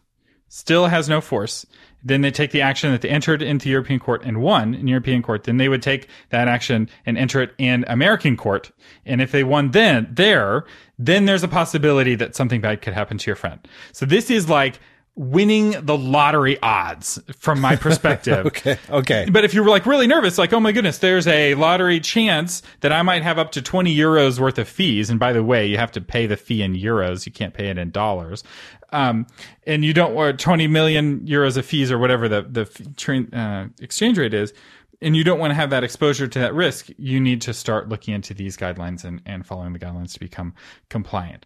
still 0.49 0.87
has 0.87 1.09
no 1.09 1.21
force 1.21 1.65
then 2.05 2.21
they 2.21 2.31
take 2.31 2.51
the 2.51 2.61
action 2.61 2.91
that 2.93 3.01
they 3.03 3.09
entered 3.09 3.43
into 3.43 3.69
European 3.69 4.01
court 4.01 4.23
and 4.25 4.41
won 4.43 4.75
in 4.75 4.89
European 4.89 5.23
court, 5.23 5.45
then 5.45 5.57
they 5.57 5.69
would 5.69 5.83
take 5.83 6.09
that 6.31 6.49
action 6.49 6.89
and 7.07 7.17
enter 7.17 7.41
it 7.41 7.55
in 7.59 7.85
American 7.89 8.37
court. 8.37 8.73
And 9.07 9.21
if 9.21 9.33
they 9.33 9.45
won 9.45 9.71
then 9.71 10.09
there, 10.11 10.65
then 10.99 11.25
there's 11.25 11.43
a 11.43 11.49
possibility 11.49 12.15
that 12.17 12.35
something 12.35 12.61
bad 12.61 12.83
could 12.83 12.95
happen 12.95 13.19
to 13.19 13.27
your 13.27 13.37
friend. 13.37 13.67
So 13.93 14.07
this 14.07 14.31
is 14.31 14.49
like 14.49 14.81
winning 15.15 15.73
the 15.85 15.97
lottery 15.97 16.61
odds 16.63 17.21
from 17.39 17.61
my 17.61 17.77
perspective. 17.87 18.47
okay. 18.47 18.79
Okay. 18.89 19.27
But 19.31 19.45
if 19.45 19.53
you're 19.53 19.69
like 19.69 19.85
really 19.85 20.07
nervous, 20.07 20.39
like, 20.39 20.53
oh 20.53 20.61
my 20.61 20.73
goodness, 20.73 20.99
there's 20.99 21.27
a 21.27 21.55
lottery 21.55 22.01
chance 22.01 22.63
that 22.81 22.93
I 22.93 23.03
might 23.03 23.23
have 23.23 23.39
up 23.39 23.53
to 23.53 23.63
20 23.63 23.95
euros 23.95 24.39
worth 24.39 24.59
of 24.59 24.69
fees. 24.69 25.11
And 25.11 25.21
by 25.21 25.33
the 25.33 25.43
way, 25.43 25.67
you 25.67 25.77
have 25.77 25.93
to 25.93 26.01
pay 26.01 26.27
the 26.27 26.37
fee 26.37 26.63
in 26.63 26.75
euros. 26.75 27.27
You 27.27 27.33
can't 27.33 27.53
pay 27.53 27.69
it 27.69 27.79
in 27.79 27.91
dollars. 27.91 28.43
Um, 28.91 29.27
and 29.67 29.85
you 29.85 29.93
don't 29.93 30.15
want 30.15 30.39
20 30.39 30.67
million 30.67 31.21
euros 31.21 31.57
of 31.57 31.67
fees 31.67 31.91
or 31.91 31.99
whatever 31.99 32.29
the, 32.29 32.43
the 32.43 33.29
uh, 33.39 33.69
exchange 33.83 34.19
rate 34.19 34.35
is. 34.35 34.53
And 35.01 35.17
you 35.17 35.25
don't 35.25 35.41
want 35.41 35.51
to 35.51 35.55
have 35.57 35.71
that 35.71 35.83
exposure 35.83 36.29
to 36.29 36.39
that 36.39 36.55
risk. 36.55 36.89
You 36.97 37.21
need 37.21 37.41
to 37.43 37.53
start 37.53 37.89
looking 37.89 38.15
into 38.15 38.35
these 38.35 38.57
guidelines 38.57 39.05
and, 39.05 39.21
and 39.27 39.45
following 39.45 39.73
the 39.73 39.79
guidelines 39.79 40.13
to 40.13 40.21
become 40.21 40.55
compliant. 40.91 41.45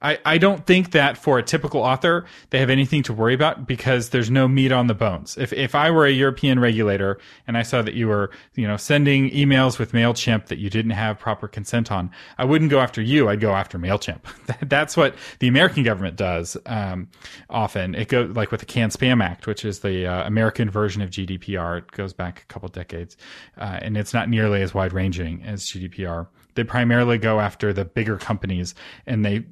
I, 0.00 0.18
I 0.24 0.38
don't 0.38 0.64
think 0.64 0.92
that 0.92 1.18
for 1.18 1.38
a 1.38 1.42
typical 1.42 1.80
author 1.80 2.24
they 2.50 2.60
have 2.60 2.70
anything 2.70 3.02
to 3.04 3.12
worry 3.12 3.34
about 3.34 3.66
because 3.66 4.10
there's 4.10 4.30
no 4.30 4.46
meat 4.46 4.70
on 4.70 4.86
the 4.86 4.94
bones. 4.94 5.36
If 5.36 5.52
if 5.52 5.74
I 5.74 5.90
were 5.90 6.06
a 6.06 6.10
European 6.10 6.60
regulator 6.60 7.18
and 7.48 7.58
I 7.58 7.62
saw 7.62 7.82
that 7.82 7.94
you 7.94 8.06
were 8.06 8.30
you 8.54 8.68
know 8.68 8.76
sending 8.76 9.30
emails 9.30 9.78
with 9.78 9.92
Mailchimp 9.92 10.46
that 10.46 10.58
you 10.58 10.70
didn't 10.70 10.92
have 10.92 11.18
proper 11.18 11.48
consent 11.48 11.90
on, 11.90 12.10
I 12.38 12.44
wouldn't 12.44 12.70
go 12.70 12.78
after 12.78 13.02
you. 13.02 13.28
I'd 13.28 13.40
go 13.40 13.54
after 13.54 13.76
Mailchimp. 13.76 14.20
That's 14.68 14.96
what 14.96 15.16
the 15.40 15.48
American 15.48 15.82
government 15.82 16.16
does 16.16 16.56
um, 16.66 17.08
often. 17.50 17.96
It 17.96 18.08
goes 18.08 18.36
like 18.36 18.52
with 18.52 18.60
the 18.60 18.66
Can 18.66 18.90
Spam 18.90 19.22
Act, 19.22 19.48
which 19.48 19.64
is 19.64 19.80
the 19.80 20.06
uh, 20.06 20.26
American 20.26 20.70
version 20.70 21.02
of 21.02 21.10
GDPR. 21.10 21.78
It 21.78 21.90
goes 21.90 22.12
back 22.12 22.42
a 22.42 22.52
couple 22.52 22.68
decades, 22.68 23.16
uh, 23.56 23.80
and 23.82 23.96
it's 23.96 24.14
not 24.14 24.28
nearly 24.28 24.62
as 24.62 24.74
wide 24.74 24.92
ranging 24.92 25.42
as 25.42 25.64
GDPR 25.64 26.28
they 26.58 26.64
primarily 26.64 27.18
go 27.18 27.38
after 27.38 27.72
the 27.72 27.84
bigger 27.84 28.18
companies 28.18 28.74
and 29.06 29.24
they 29.24 29.44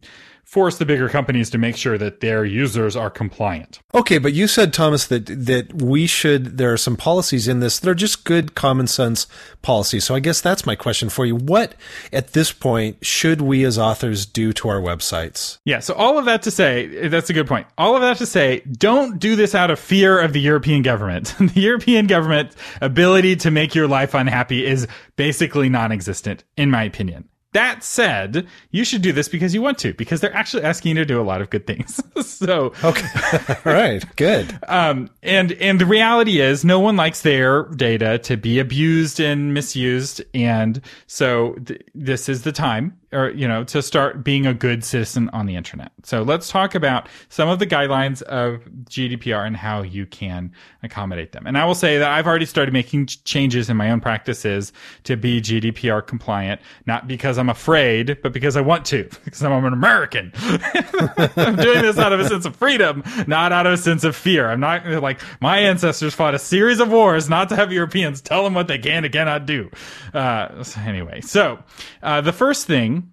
force 0.47 0.79
the 0.79 0.87
bigger 0.87 1.09
companies 1.09 1.51
to 1.51 1.59
make 1.59 1.77
sure 1.77 1.99
that 1.99 2.21
their 2.21 2.45
users 2.45 2.95
are 2.95 3.11
compliant. 3.11 3.81
Okay, 3.93 4.19
but 4.19 4.33
you 4.33 4.47
said 4.47 4.73
Thomas 4.73 5.07
that 5.09 5.27
that 5.27 5.83
we 5.83 6.07
should 6.07 6.57
there 6.57 6.73
are 6.73 6.77
some 6.77 6.97
policies 6.97 7.49
in 7.49 7.59
this 7.59 7.81
that 7.81 7.91
are 7.91 7.97
just 7.97 8.25
good 8.25 8.55
common 8.55 8.87
sense 8.87 9.27
policies. 9.61 10.05
So 10.05 10.15
I 10.15 10.21
guess 10.21 10.41
that's 10.41 10.65
my 10.65 10.77
question 10.77 11.09
for 11.09 11.27
you. 11.27 11.35
What 11.35 11.75
at 12.13 12.33
this 12.33 12.53
point 12.53 13.05
should 13.05 13.41
we 13.41 13.65
as 13.65 13.77
authors 13.77 14.25
do 14.25 14.53
to 14.53 14.69
our 14.69 14.81
websites? 14.81 15.59
Yeah, 15.65 15.81
so 15.81 15.95
all 15.95 16.17
of 16.17 16.27
that 16.27 16.43
to 16.43 16.53
say, 16.53 17.09
that's 17.09 17.29
a 17.29 17.33
good 17.33 17.49
point. 17.49 17.67
All 17.77 17.97
of 17.97 18.03
that 18.03 18.19
to 18.19 18.27
say, 18.27 18.61
don't 18.61 19.19
do 19.19 19.35
this 19.35 19.55
out 19.55 19.73
of 19.73 19.81
fear 19.81 20.21
of 20.21 20.33
the 20.33 20.41
European 20.41 20.83
government. 20.83 21.35
the 21.41 21.61
European 21.61 22.07
government's 22.07 22.55
ability 22.81 23.35
to 23.37 23.51
make 23.51 23.75
your 23.75 23.89
life 23.89 24.15
unhappy 24.15 24.65
is 24.65 24.87
basically 25.17 25.69
non-existent 25.69 26.45
in 26.57 26.71
my 26.71 26.85
opinion. 26.97 27.29
That 27.53 27.83
said, 27.83 28.47
you 28.71 28.85
should 28.85 29.01
do 29.01 29.13
this 29.13 29.29
because 29.29 29.55
you 29.55 29.63
want 29.63 29.79
to, 29.79 29.95
because 29.95 30.21
they're 30.21 30.35
actually 30.35 30.65
asking 30.65 30.91
you 30.91 30.95
to 30.97 31.05
do 31.07 31.19
a 31.19 31.25
lot 31.25 31.41
of 31.41 31.49
good 31.49 31.67
things. 31.67 32.03
so 32.27 32.73
okay, 32.85 33.07
all 33.65 33.73
right, 33.73 34.05
good. 34.17 34.59
Um, 34.69 35.09
and 35.23 35.53
and 35.53 35.81
the 35.81 35.87
reality 35.87 36.41
is, 36.41 36.67
no 36.67 36.81
one 36.81 36.97
likes 36.97 37.23
their 37.23 37.63
data 37.69 38.19
to 38.19 38.37
be 38.37 38.59
abused 38.59 39.21
and 39.21 39.55
misused, 39.55 40.23
and 40.35 40.83
so 41.07 41.55
th- 41.65 41.81
this 41.95 42.29
is 42.29 42.43
the 42.43 42.53
time 42.53 42.99
or 43.17 43.31
you 43.31 43.49
know 43.49 43.65
to 43.65 43.83
start 43.83 44.23
being 44.23 44.47
a 44.47 44.55
good 44.55 44.85
citizen 44.85 45.31
on 45.31 45.47
the 45.47 45.57
internet. 45.57 45.93
So 46.05 46.23
let's 46.23 46.49
talk 46.49 46.75
about 46.75 47.09
some 47.29 47.49
of 47.49 47.59
the 47.59 47.67
guidelines 47.67 48.23
of 48.23 48.61
GDPR 48.91 49.47
and 49.47 49.57
how 49.57 49.83
you 49.83 50.07
can 50.07 50.53
accommodate 50.83 51.33
them. 51.33 51.47
And 51.47 51.57
I 51.57 51.65
will 51.65 51.75
say 51.75 51.99
that 51.99 52.11
I've 52.11 52.27
already 52.27 52.47
started 52.47 52.73
making 52.73 53.07
changes 53.07 53.71
in 53.71 53.77
my 53.77 53.91
own 53.91 54.01
practices 54.01 54.73
to 55.05 55.17
be 55.17 55.41
GDPR 55.41 56.07
compliant, 56.07 56.61
not 56.87 57.09
because 57.09 57.39
I'm 57.39 57.49
afraid, 57.49 58.19
but 58.23 58.33
because 58.33 58.57
I 58.57 58.61
want 58.61 58.85
to, 58.87 59.05
because 59.25 59.43
I'm 59.43 59.65
an 59.65 59.73
American. 59.73 60.33
I'm 60.37 61.57
doing 61.57 61.83
this 61.83 61.99
out 61.99 62.13
of 62.13 62.21
a 62.21 62.29
sense 62.29 62.45
of 62.45 62.55
freedom, 62.55 63.03
not 63.27 63.53
out 63.53 63.67
of 63.67 63.73
a 63.73 63.79
sense 63.79 64.05
of 64.05 64.15
fear. 64.15 64.49
I'm 64.49 64.61
not 64.61 64.87
like 65.03 65.21
my 65.41 65.59
ancestors 65.59 66.15
fought 66.15 66.35
a 66.35 66.39
series 66.39 66.81
of 66.81 66.91
wars 66.91 67.29
not 67.29 67.49
to 67.49 67.57
have 67.57 67.73
Europeans 67.73 68.21
tell 68.21 68.45
them 68.45 68.55
what 68.55 68.69
they 68.69 68.79
can 68.79 69.05
and 69.05 69.13
cannot 69.13 69.47
do. 69.47 69.71
Uh, 70.13 70.65
anyway, 70.85 71.21
so 71.21 71.59
uh, 72.03 72.21
the 72.21 72.33
first 72.33 72.67
thing 72.67 73.06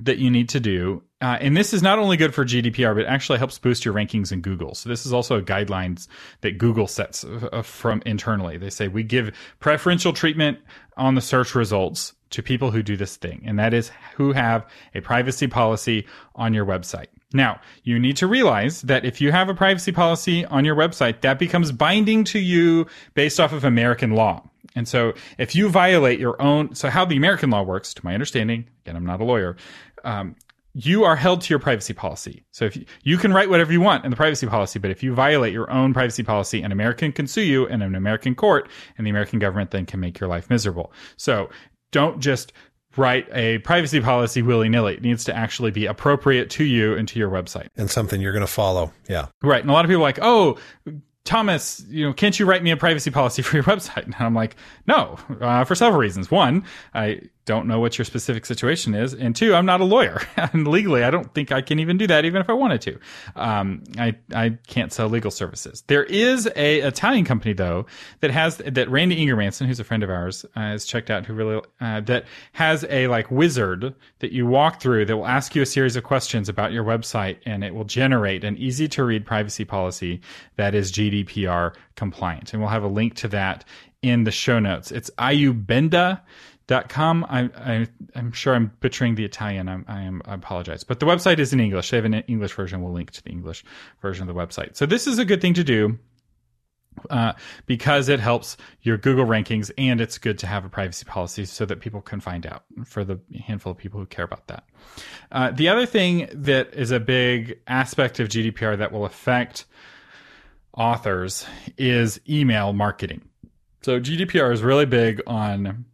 that 0.00 0.18
you 0.18 0.30
need 0.30 0.48
to 0.50 0.60
do. 0.60 1.02
Uh, 1.22 1.36
and 1.40 1.56
this 1.56 1.74
is 1.74 1.82
not 1.82 1.98
only 1.98 2.16
good 2.16 2.34
for 2.34 2.44
GDPR, 2.44 2.94
but 2.94 3.04
actually 3.04 3.38
helps 3.38 3.58
boost 3.58 3.84
your 3.84 3.92
rankings 3.92 4.32
in 4.32 4.40
Google. 4.40 4.74
So 4.74 4.88
this 4.88 5.04
is 5.04 5.12
also 5.12 5.38
a 5.38 5.42
guidelines 5.42 6.08
that 6.40 6.56
Google 6.56 6.86
sets 6.86 7.24
uh, 7.24 7.62
from 7.62 8.02
internally. 8.06 8.56
They 8.56 8.70
say 8.70 8.88
we 8.88 9.02
give 9.02 9.36
preferential 9.60 10.12
treatment 10.12 10.58
on 10.96 11.14
the 11.14 11.20
search 11.20 11.54
results 11.54 12.14
to 12.30 12.42
people 12.42 12.70
who 12.70 12.82
do 12.82 12.96
this 12.96 13.16
thing, 13.16 13.42
and 13.44 13.58
that 13.58 13.74
is 13.74 13.90
who 14.14 14.32
have 14.32 14.66
a 14.94 15.00
privacy 15.00 15.46
policy 15.46 16.06
on 16.36 16.54
your 16.54 16.64
website. 16.64 17.06
Now, 17.32 17.60
you 17.84 17.98
need 17.98 18.16
to 18.18 18.26
realize 18.26 18.82
that 18.82 19.04
if 19.04 19.20
you 19.20 19.30
have 19.30 19.48
a 19.48 19.54
privacy 19.54 19.92
policy 19.92 20.44
on 20.46 20.64
your 20.64 20.76
website, 20.76 21.20
that 21.20 21.38
becomes 21.38 21.70
binding 21.70 22.24
to 22.24 22.38
you 22.38 22.86
based 23.14 23.38
off 23.38 23.52
of 23.52 23.64
American 23.64 24.12
law. 24.12 24.49
And 24.76 24.86
so 24.86 25.14
if 25.38 25.54
you 25.54 25.68
violate 25.68 26.20
your 26.20 26.40
own, 26.40 26.74
so 26.74 26.90
how 26.90 27.04
the 27.04 27.16
American 27.16 27.50
law 27.50 27.62
works, 27.62 27.92
to 27.94 28.04
my 28.04 28.14
understanding, 28.14 28.68
again, 28.84 28.96
I'm 28.96 29.06
not 29.06 29.20
a 29.20 29.24
lawyer, 29.24 29.56
um, 30.04 30.36
you 30.72 31.04
are 31.04 31.16
held 31.16 31.40
to 31.42 31.50
your 31.50 31.58
privacy 31.58 31.92
policy. 31.92 32.44
So 32.52 32.64
if 32.64 32.76
you, 32.76 32.84
you, 33.02 33.18
can 33.18 33.32
write 33.32 33.50
whatever 33.50 33.72
you 33.72 33.80
want 33.80 34.04
in 34.04 34.10
the 34.10 34.16
privacy 34.16 34.46
policy, 34.46 34.78
but 34.78 34.90
if 34.90 35.02
you 35.02 35.12
violate 35.14 35.52
your 35.52 35.70
own 35.70 35.92
privacy 35.92 36.22
policy, 36.22 36.62
an 36.62 36.70
American 36.70 37.10
can 37.10 37.26
sue 37.26 37.42
you 37.42 37.66
in 37.66 37.82
an 37.82 37.94
American 37.96 38.34
court, 38.34 38.68
and 38.96 39.06
the 39.06 39.10
American 39.10 39.40
government 39.40 39.72
then 39.72 39.84
can 39.84 39.98
make 39.98 40.20
your 40.20 40.28
life 40.28 40.48
miserable. 40.48 40.92
So 41.16 41.50
don't 41.90 42.20
just 42.20 42.52
write 42.96 43.28
a 43.32 43.58
privacy 43.58 44.00
policy 44.00 44.42
willy 44.42 44.68
nilly. 44.68 44.94
It 44.94 45.02
needs 45.02 45.24
to 45.24 45.36
actually 45.36 45.70
be 45.70 45.86
appropriate 45.86 46.50
to 46.50 46.64
you 46.64 46.94
and 46.94 47.06
to 47.08 47.18
your 47.18 47.30
website. 47.30 47.68
And 47.76 47.90
something 47.90 48.20
you're 48.20 48.32
going 48.32 48.46
to 48.46 48.52
follow. 48.52 48.92
Yeah. 49.08 49.26
Right. 49.42 49.60
And 49.60 49.70
a 49.70 49.72
lot 49.72 49.84
of 49.84 49.88
people 49.88 50.02
are 50.02 50.08
like, 50.08 50.18
oh, 50.22 50.56
Thomas, 51.24 51.84
you 51.88 52.06
know, 52.06 52.12
can't 52.12 52.38
you 52.38 52.46
write 52.46 52.62
me 52.62 52.70
a 52.70 52.76
privacy 52.76 53.10
policy 53.10 53.42
for 53.42 53.56
your 53.56 53.64
website? 53.72 54.04
And 54.04 54.14
I'm 54.18 54.34
like, 54.34 54.56
no, 54.86 55.18
uh, 55.40 55.64
for 55.64 55.74
several 55.74 56.00
reasons. 56.00 56.30
One, 56.30 56.64
I 56.94 57.20
don't 57.44 57.66
know 57.66 57.80
what 57.80 57.98
your 57.98 58.04
specific 58.04 58.46
situation 58.46 58.94
is, 58.94 59.14
and 59.14 59.34
two, 59.34 59.54
I'm 59.54 59.66
not 59.66 59.80
a 59.80 59.84
lawyer, 59.84 60.20
and 60.36 60.66
legally, 60.68 61.02
I 61.02 61.10
don't 61.10 61.32
think 61.34 61.52
I 61.52 61.62
can 61.62 61.78
even 61.78 61.96
do 61.96 62.06
that, 62.06 62.24
even 62.24 62.40
if 62.40 62.50
I 62.50 62.52
wanted 62.52 62.80
to. 62.82 62.98
Um, 63.36 63.82
I 63.98 64.16
I 64.34 64.58
can't 64.66 64.92
sell 64.92 65.08
legal 65.08 65.30
services. 65.30 65.82
There 65.86 66.04
is 66.04 66.48
a 66.54 66.80
Italian 66.80 67.24
company 67.24 67.54
though 67.54 67.86
that 68.20 68.30
has 68.30 68.58
that 68.58 68.88
Randy 68.90 69.24
Ingermanson, 69.24 69.66
who's 69.66 69.80
a 69.80 69.84
friend 69.84 70.02
of 70.02 70.10
ours, 70.10 70.44
uh, 70.54 70.60
has 70.60 70.84
checked 70.84 71.10
out, 71.10 71.26
who 71.26 71.34
really 71.34 71.62
uh, 71.80 72.00
that 72.00 72.26
has 72.52 72.84
a 72.88 73.08
like 73.08 73.30
wizard 73.30 73.94
that 74.18 74.32
you 74.32 74.46
walk 74.46 74.80
through 74.80 75.06
that 75.06 75.16
will 75.16 75.26
ask 75.26 75.54
you 75.54 75.62
a 75.62 75.66
series 75.66 75.96
of 75.96 76.04
questions 76.04 76.48
about 76.48 76.72
your 76.72 76.84
website, 76.84 77.38
and 77.46 77.64
it 77.64 77.74
will 77.74 77.84
generate 77.84 78.44
an 78.44 78.56
easy 78.58 78.86
to 78.88 79.04
read 79.04 79.24
privacy 79.24 79.64
policy 79.64 80.20
that 80.56 80.74
is 80.74 80.92
GDPR 80.92 81.74
compliant, 81.96 82.52
and 82.52 82.62
we'll 82.62 82.70
have 82.70 82.84
a 82.84 82.88
link 82.88 83.14
to 83.16 83.28
that 83.28 83.64
in 84.02 84.24
the 84.24 84.30
show 84.30 84.58
notes. 84.58 84.90
It's 84.92 85.10
iubenda 85.18 86.20
dot 86.70 86.88
com. 86.88 87.26
I, 87.28 87.50
I 87.56 87.88
am 88.14 88.30
sure 88.30 88.54
I'm 88.54 88.70
butchering 88.78 89.16
the 89.16 89.24
Italian. 89.24 89.68
I'm, 89.68 89.84
I 89.88 90.02
am 90.02 90.22
I 90.24 90.34
apologize, 90.34 90.84
but 90.84 91.00
the 91.00 91.06
website 91.06 91.40
is 91.40 91.52
in 91.52 91.58
English. 91.58 91.90
They 91.90 91.96
have 91.96 92.04
an 92.04 92.14
English 92.14 92.52
version. 92.52 92.80
We'll 92.80 92.92
link 92.92 93.10
to 93.10 93.24
the 93.24 93.30
English 93.30 93.64
version 94.00 94.28
of 94.28 94.32
the 94.32 94.40
website. 94.40 94.76
So 94.76 94.86
this 94.86 95.08
is 95.08 95.18
a 95.18 95.24
good 95.24 95.40
thing 95.40 95.54
to 95.54 95.64
do. 95.64 95.98
Uh, 97.08 97.32
because 97.66 98.08
it 98.08 98.20
helps 98.20 98.56
your 98.82 98.98
Google 98.98 99.24
rankings 99.24 99.70
and 99.78 100.00
it's 100.00 100.18
good 100.18 100.38
to 100.38 100.46
have 100.46 100.64
a 100.64 100.68
privacy 100.68 101.04
policy 101.04 101.44
so 101.44 101.64
that 101.64 101.80
people 101.80 102.02
can 102.02 102.20
find 102.20 102.44
out 102.46 102.64
for 102.84 103.04
the 103.04 103.18
handful 103.46 103.72
of 103.72 103.78
people 103.78 104.00
who 104.00 104.06
care 104.06 104.24
about 104.24 104.46
that. 104.48 104.64
Uh, 105.32 105.50
the 105.52 105.68
other 105.68 105.86
thing 105.86 106.28
that 106.32 106.74
is 106.74 106.90
a 106.90 107.00
big 107.00 107.58
aspect 107.66 108.20
of 108.20 108.28
GDPR 108.28 108.76
that 108.78 108.92
will 108.92 109.06
affect 109.06 109.66
authors 110.76 111.46
is 111.78 112.20
email 112.28 112.72
marketing. 112.72 113.22
So 113.82 114.00
GDPR 114.00 114.52
is 114.52 114.62
really 114.62 114.86
big 114.86 115.22
on 115.26 115.86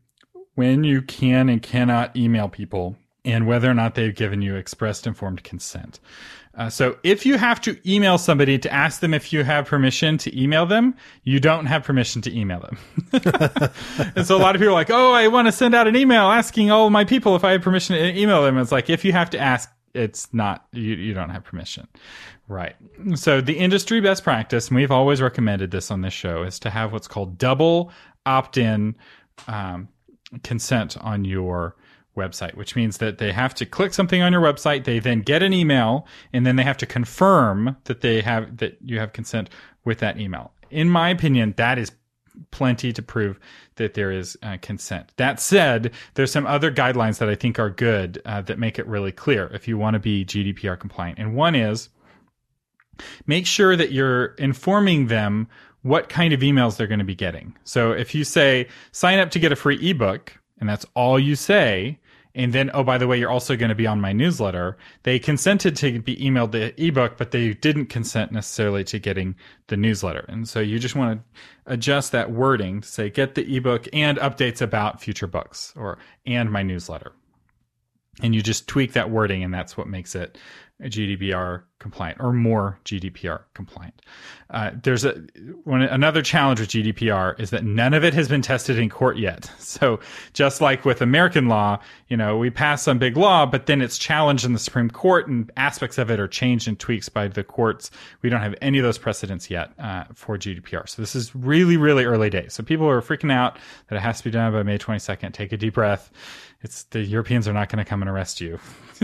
when 0.57 0.83
you 0.83 1.01
can 1.01 1.49
and 1.49 1.63
cannot 1.63 2.17
email 2.17 2.49
people 2.49 2.97
and 3.25 3.47
whether 3.47 3.71
or 3.71 3.75
not 3.75 3.95
they've 3.95 4.15
given 4.15 4.43
you 4.43 4.57
expressed 4.57 5.07
informed 5.07 5.43
consent. 5.45 6.01
Uh, 6.57 6.71
so 6.71 6.97
if 7.03 7.27
you 7.27 7.37
have 7.37 7.61
to 7.61 7.77
email 7.87 8.17
somebody 8.17 8.59
to 8.59 8.73
ask 8.73 9.01
them 9.01 9.13
if 9.13 9.33
you 9.33 9.45
have 9.45 9.67
permission 9.67 10.17
to 10.17 10.41
email 10.41 10.65
them, 10.65 10.95
you 11.23 11.39
don't 11.39 11.67
have 11.67 11.85
permission 11.85 12.23
to 12.23 12.35
email 12.35 12.61
them. 12.61 12.79
and 14.17 14.27
so 14.27 14.37
a 14.37 14.39
lot 14.39 14.55
of 14.55 14.61
people 14.61 14.71
are 14.71 14.73
like, 14.73 14.91
oh, 14.91 15.13
I 15.13 15.29
want 15.29 15.49
to 15.49 15.53
send 15.53 15.75
out 15.75 15.87
an 15.87 15.97
email 15.97 16.31
asking 16.31 16.71
all 16.71 16.89
my 16.89 17.05
people 17.05 17.37
if 17.37 17.45
I 17.45 17.53
have 17.53 17.63
permission 17.63 17.97
to 17.97 18.19
email 18.19 18.43
them. 18.43 18.57
It's 18.57 18.73
like, 18.73 18.89
if 18.89 19.05
you 19.05 19.13
have 19.13 19.29
to 19.31 19.39
ask, 19.39 19.71
it's 19.93 20.33
not, 20.33 20.67
you, 20.73 20.95
you 20.95 21.13
don't 21.13 21.31
have 21.31 21.45
permission. 21.45 21.89
Right. 22.49 22.77
So 23.17 23.43
the 23.43 23.59
industry 23.59 24.01
best 24.01 24.25
practice, 24.25 24.69
and 24.69 24.77
we've 24.77 24.91
always 24.91 25.21
recommended 25.21 25.73
this 25.73 25.91
on 25.91 26.01
this 26.01 26.15
show, 26.15 26.43
is 26.43 26.59
to 26.61 26.71
have 26.71 26.93
what's 26.93 27.09
called 27.09 27.37
double 27.37 27.93
opt 28.25 28.57
in 28.57 28.95
um, 29.47 29.89
consent 30.43 30.97
on 30.99 31.25
your 31.25 31.77
website, 32.17 32.55
which 32.55 32.75
means 32.75 32.99
that 32.99 33.19
they 33.19 33.33
have 33.33 33.55
to 33.55 33.67
click 33.67 33.93
something 33.93 34.23
on 34.23 34.33
your 34.33 34.41
website, 34.41 34.85
they 34.85 34.99
then 34.99 35.21
get 35.21 35.43
an 35.43 35.53
email, 35.53 36.07
and 36.33 36.47
then 36.47 36.57
they 36.57 36.63
have 36.63 36.79
to 36.79 36.87
confirm 36.87 37.77
that 37.85 38.01
they 38.01 38.23
have 38.23 38.57
that 38.57 38.79
you 38.83 38.99
have 38.99 39.13
consent 39.13 39.51
with 39.85 39.99
that 39.99 40.19
email. 40.19 40.53
In 40.71 40.89
my 40.89 41.11
opinion, 41.11 41.55
that 41.57 41.79
is 41.79 41.93
plenty 42.51 42.93
to 42.93 43.03
prove 43.03 43.39
that 43.77 43.95
there 43.95 44.11
is 44.11 44.37
uh, 44.43 44.57
consent. 44.61 45.13
That 45.17 45.41
said, 45.41 45.93
there's 46.15 46.33
some 46.33 46.47
other 46.47 46.71
guidelines 46.71 47.19
that 47.19 47.29
I 47.29 47.35
think 47.35 47.59
are 47.59 47.71
good 47.71 48.21
uh, 48.25 48.43
that 48.43 48.59
make 48.59 48.79
it 48.79 48.87
really 48.87 49.13
clear 49.13 49.47
if 49.55 49.67
you 49.69 49.79
want 49.79 49.95
to 49.95 50.01
be 50.01 50.25
GDPR 50.25 50.79
compliant. 50.79 51.19
And 51.19 51.35
one 51.35 51.55
is 51.55 51.89
make 53.27 53.47
sure 53.47 53.77
that 53.77 53.93
you're 53.93 54.27
informing 54.39 55.07
them 55.07 55.49
what 55.87 56.09
kind 56.09 56.33
of 56.33 56.41
emails 56.41 56.77
they're 56.77 56.89
going 56.89 56.99
to 56.99 57.05
be 57.05 57.15
getting. 57.15 57.57
So 57.63 57.93
if 57.93 58.15
you 58.15 58.25
say 58.25 58.67
sign 58.91 59.21
up 59.21 59.31
to 59.31 59.39
get 59.39 59.53
a 59.53 59.57
free 59.57 59.79
ebook 59.89 60.37
and 60.59 60.69
that's 60.69 60.85
all 60.95 61.19
you 61.19 61.37
say, 61.37 62.01
and 62.35 62.53
then 62.53 62.71
oh 62.75 62.83
by 62.83 62.99
the 62.99 63.07
way 63.07 63.19
you're 63.19 63.31
also 63.31 63.57
going 63.57 63.69
to 63.69 63.75
be 63.77 63.87
on 63.87 64.01
my 64.01 64.13
newsletter, 64.13 64.77
they 65.05 65.21
consented 65.21 65.77
to 65.77 66.01
be 66.01 66.17
emailed 66.17 66.51
the 66.51 66.75
ebook 66.85 67.17
but 67.17 67.31
they 67.31 67.55
didn't 67.55 67.87
consent 67.87 68.33
necessarily 68.33 68.83
to 68.83 68.99
getting 68.99 69.37
the 69.69 69.77
newsletter. 69.77 70.25
And 70.29 70.49
so 70.49 70.59
you 70.59 70.81
just 70.81 70.97
want 70.97 71.21
to 71.21 71.73
adjust 71.73 72.11
that 72.11 72.33
wording 72.33 72.81
to 72.81 72.89
say 72.89 73.09
get 73.09 73.37
the 73.37 73.57
ebook 73.57 73.87
and 73.93 74.19
updates 74.19 74.61
about 74.61 75.01
future 75.01 75.29
books 75.29 75.73
or 75.77 75.99
and 76.27 76.51
my 76.51 76.65
newsletter. 76.65 77.13
And 78.23 78.35
you 78.35 78.43
just 78.43 78.67
tweak 78.67 78.95
that 78.95 79.11
wording 79.11 79.45
and 79.45 79.55
that's 79.55 79.77
what 79.77 79.87
makes 79.87 80.17
it 80.17 80.37
a 80.81 80.89
GDPR 80.89 81.63
compliant 81.79 82.19
or 82.21 82.33
more 82.33 82.79
GDPR 82.85 83.43
compliant. 83.55 84.01
Uh, 84.49 84.71
there's 84.83 85.05
a 85.05 85.23
another 85.67 86.23
challenge 86.23 86.61
with 86.61 86.71
GDPR 86.71 87.39
is 87.39 87.51
that 87.51 87.65
none 87.65 87.93
of 87.93 88.05
it 88.05 88.15
has 88.15 88.29
been 88.29 88.43
tested 88.43 88.79
in 88.79 88.89
court 88.89 89.19
yet. 89.19 89.51
So 89.77 90.01
just 90.33 90.63
like 90.63 90.87
with 90.87 91.03
American 91.03 91.49
law, 91.49 91.81
you 92.09 92.17
know, 92.17 92.39
we 92.39 92.49
pass 92.49 92.83
some 92.83 92.99
big 92.99 93.19
law, 93.19 93.45
but 93.45 93.67
then 93.67 93.83
it's 93.83 93.99
challenged 93.99 94.47
in 94.47 94.55
the 94.55 94.59
Supreme 94.59 94.89
Court 94.89 95.29
and 95.29 95.51
aspects 95.59 95.99
of 95.99 96.11
it 96.11 96.19
are 96.19 96.29
changed 96.29 96.67
and 96.67 96.79
tweaks 96.79 97.11
by 97.11 97.29
the 97.29 97.45
courts. 97.45 97.91
We 98.23 98.31
don't 98.31 98.41
have 98.41 98.55
any 98.63 98.79
of 98.79 98.85
those 98.85 98.97
precedents 98.97 99.51
yet 99.51 99.73
uh, 99.79 100.05
for 100.15 100.39
GDPR. 100.39 100.89
So 100.89 101.03
this 101.03 101.15
is 101.15 101.35
really, 101.37 101.77
really 101.77 102.07
early 102.07 102.31
days. 102.31 102.55
So 102.55 102.63
people 102.63 102.89
are 102.89 103.03
freaking 103.03 103.31
out 103.31 103.59
that 103.89 103.97
it 103.97 104.01
has 104.01 104.19
to 104.19 104.25
be 104.25 104.31
done 104.31 104.51
by 104.53 104.63
May 104.63 104.79
22nd. 104.79 105.35
Take 105.35 105.53
a 105.53 105.59
deep 105.59 105.75
breath 105.75 106.11
it's 106.63 106.85
the 106.85 107.01
Europeans 107.01 107.47
are 107.47 107.53
not 107.53 107.69
going 107.69 107.79
to 107.79 107.89
come 107.89 108.03
and 108.03 108.11
arrest 108.11 108.41
you. 108.41 108.59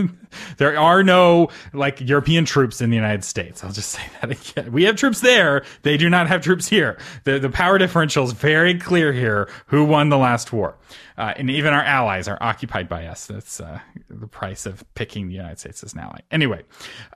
there 0.57 0.77
are 0.77 1.03
no 1.03 1.49
like 1.71 2.01
European 2.01 2.45
troops 2.45 2.62
in 2.81 2.89
the 2.89 2.95
United 2.95 3.23
States. 3.23 3.63
I'll 3.63 3.71
just 3.71 3.89
say 3.97 4.03
that 4.21 4.31
again. 4.31 4.71
We 4.71 4.83
have 4.83 4.95
troops 4.95 5.21
there. 5.21 5.63
They 5.81 5.97
do 5.97 6.09
not 6.09 6.27
have 6.27 6.41
troops 6.41 6.67
here. 6.67 6.97
The 7.23 7.39
the 7.39 7.49
power 7.49 7.77
differential 7.77 8.23
is 8.23 8.31
very 8.33 8.77
clear 8.77 9.11
here. 9.13 9.49
Who 9.67 9.85
won 9.85 10.09
the 10.09 10.17
last 10.17 10.53
war? 10.53 10.77
Uh, 11.17 11.33
and 11.37 11.49
even 11.49 11.73
our 11.73 11.83
allies 11.83 12.27
are 12.27 12.37
occupied 12.41 12.89
by 12.89 13.05
us. 13.05 13.27
That's 13.27 13.59
uh, 13.59 13.79
the 14.09 14.27
price 14.27 14.65
of 14.65 14.83
picking 14.95 15.27
the 15.27 15.35
United 15.35 15.59
States 15.59 15.83
as 15.83 15.93
an 15.93 15.99
ally. 15.99 16.19
Anyway, 16.31 16.63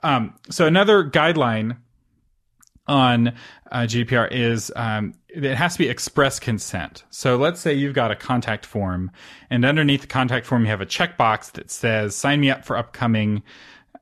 um, 0.04 0.36
so 0.50 0.66
another 0.66 1.04
guideline 1.04 1.77
on 2.88 3.34
uh, 3.72 3.82
GDPR 3.82 4.32
is 4.32 4.72
um, 4.75 5.13
it 5.27 5.56
has 5.56 5.74
to 5.74 5.80
be 5.80 5.89
express 5.89 6.39
consent. 6.39 7.04
So 7.10 7.38
let's 7.38 7.60
say 7.60 7.74
you've 7.74 7.94
got 7.94 8.12
a 8.12 8.16
contact 8.16 8.66
form, 8.66 9.12
and 9.50 9.66
underneath 9.66 10.01
the 10.01 10.08
contact 10.08 10.46
form 10.46 10.63
you 10.63 10.70
have 10.70 10.82
a 10.82 10.86
checkbox 10.86 11.51
that 11.54 11.70
says 11.70 12.16
"Sign 12.16 12.39
me 12.39 12.50
up 12.50 12.66
for 12.66 12.77
upcoming." 12.77 13.44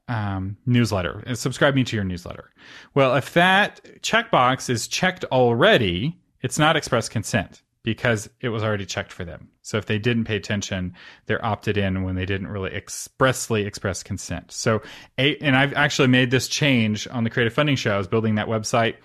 Um, 0.07 0.57
newsletter 0.67 1.23
and 1.25 1.35
subscribe 1.35 1.73
me 1.73 1.83
to 1.83 1.95
your 1.95 2.05
newsletter. 2.05 2.51
Well, 2.93 3.15
if 3.15 3.33
that 3.33 3.81
checkbox 4.01 4.69
is 4.69 4.87
checked 4.87 5.25
already, 5.25 6.19
it's 6.41 6.59
not 6.59 6.75
express 6.75 7.09
consent 7.09 7.63
because 7.85 8.29
it 8.41 8.49
was 8.49 8.63
already 8.63 8.85
checked 8.85 9.13
for 9.13 9.23
them. 9.23 9.49
So 9.61 9.77
if 9.77 9.85
they 9.85 9.99
didn't 9.99 10.25
pay 10.25 10.35
attention, 10.35 10.95
they're 11.27 11.43
opted 11.45 11.77
in 11.77 12.03
when 12.03 12.15
they 12.15 12.25
didn't 12.25 12.47
really 12.47 12.71
expressly 12.71 13.65
express 13.65 14.03
consent. 14.03 14.51
So, 14.51 14.81
and 15.17 15.55
I've 15.55 15.73
actually 15.73 16.07
made 16.07 16.31
this 16.31 16.47
change 16.47 17.07
on 17.07 17.23
the 17.23 17.29
Creative 17.29 17.53
Funding 17.53 17.75
Show. 17.75 17.93
I 17.93 17.97
was 17.97 18.07
building 18.07 18.35
that 18.35 18.47
website, 18.47 18.95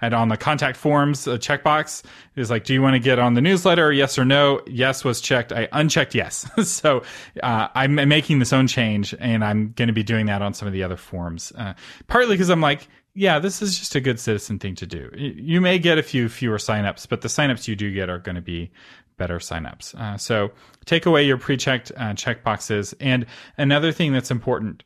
and 0.00 0.14
on 0.14 0.28
the 0.28 0.36
contact 0.36 0.76
forms 0.76 1.26
a 1.26 1.38
checkbox 1.38 2.02
is 2.36 2.50
like, 2.50 2.64
do 2.64 2.72
you 2.72 2.82
want 2.82 2.94
to 2.94 3.00
get 3.00 3.18
on 3.18 3.34
the 3.34 3.40
newsletter? 3.40 3.92
Yes 3.92 4.18
or 4.18 4.24
no? 4.24 4.60
Yes 4.66 5.04
was 5.04 5.20
checked. 5.20 5.52
I 5.52 5.68
unchecked 5.72 6.14
yes. 6.14 6.48
so 6.68 7.02
uh, 7.42 7.68
I'm 7.74 7.94
making 7.94 8.38
this 8.38 8.52
own 8.52 8.66
change, 8.66 9.14
and 9.18 9.44
I'm 9.44 9.72
going 9.72 9.88
to 9.88 9.94
be 9.94 10.02
doing 10.02 10.26
that 10.26 10.42
on 10.42 10.54
some 10.54 10.66
of 10.68 10.72
the 10.72 10.82
other 10.82 10.96
forms. 10.96 11.52
Uh, 11.56 11.74
partly 12.06 12.34
because 12.34 12.50
I'm 12.50 12.60
like, 12.60 12.88
yeah, 13.14 13.38
this 13.40 13.60
is 13.62 13.76
just 13.78 13.94
a 13.96 14.00
good 14.00 14.20
citizen 14.20 14.58
thing 14.58 14.76
to 14.76 14.86
do. 14.86 15.10
You 15.16 15.60
may 15.60 15.78
get 15.78 15.98
a 15.98 16.02
few 16.02 16.28
fewer 16.28 16.58
signups, 16.58 17.08
but 17.08 17.22
the 17.22 17.28
signups 17.28 17.66
you 17.66 17.74
do 17.74 17.92
get 17.92 18.08
are 18.08 18.18
going 18.18 18.36
to 18.36 18.42
be 18.42 18.70
better 19.16 19.38
signups. 19.38 19.94
Uh, 19.96 20.16
so 20.16 20.52
take 20.84 21.04
away 21.04 21.24
your 21.24 21.36
pre-checked 21.36 21.90
uh, 21.96 22.14
checkboxes. 22.14 22.94
And 23.00 23.26
another 23.56 23.90
thing 23.90 24.12
that's 24.12 24.30
important 24.30 24.84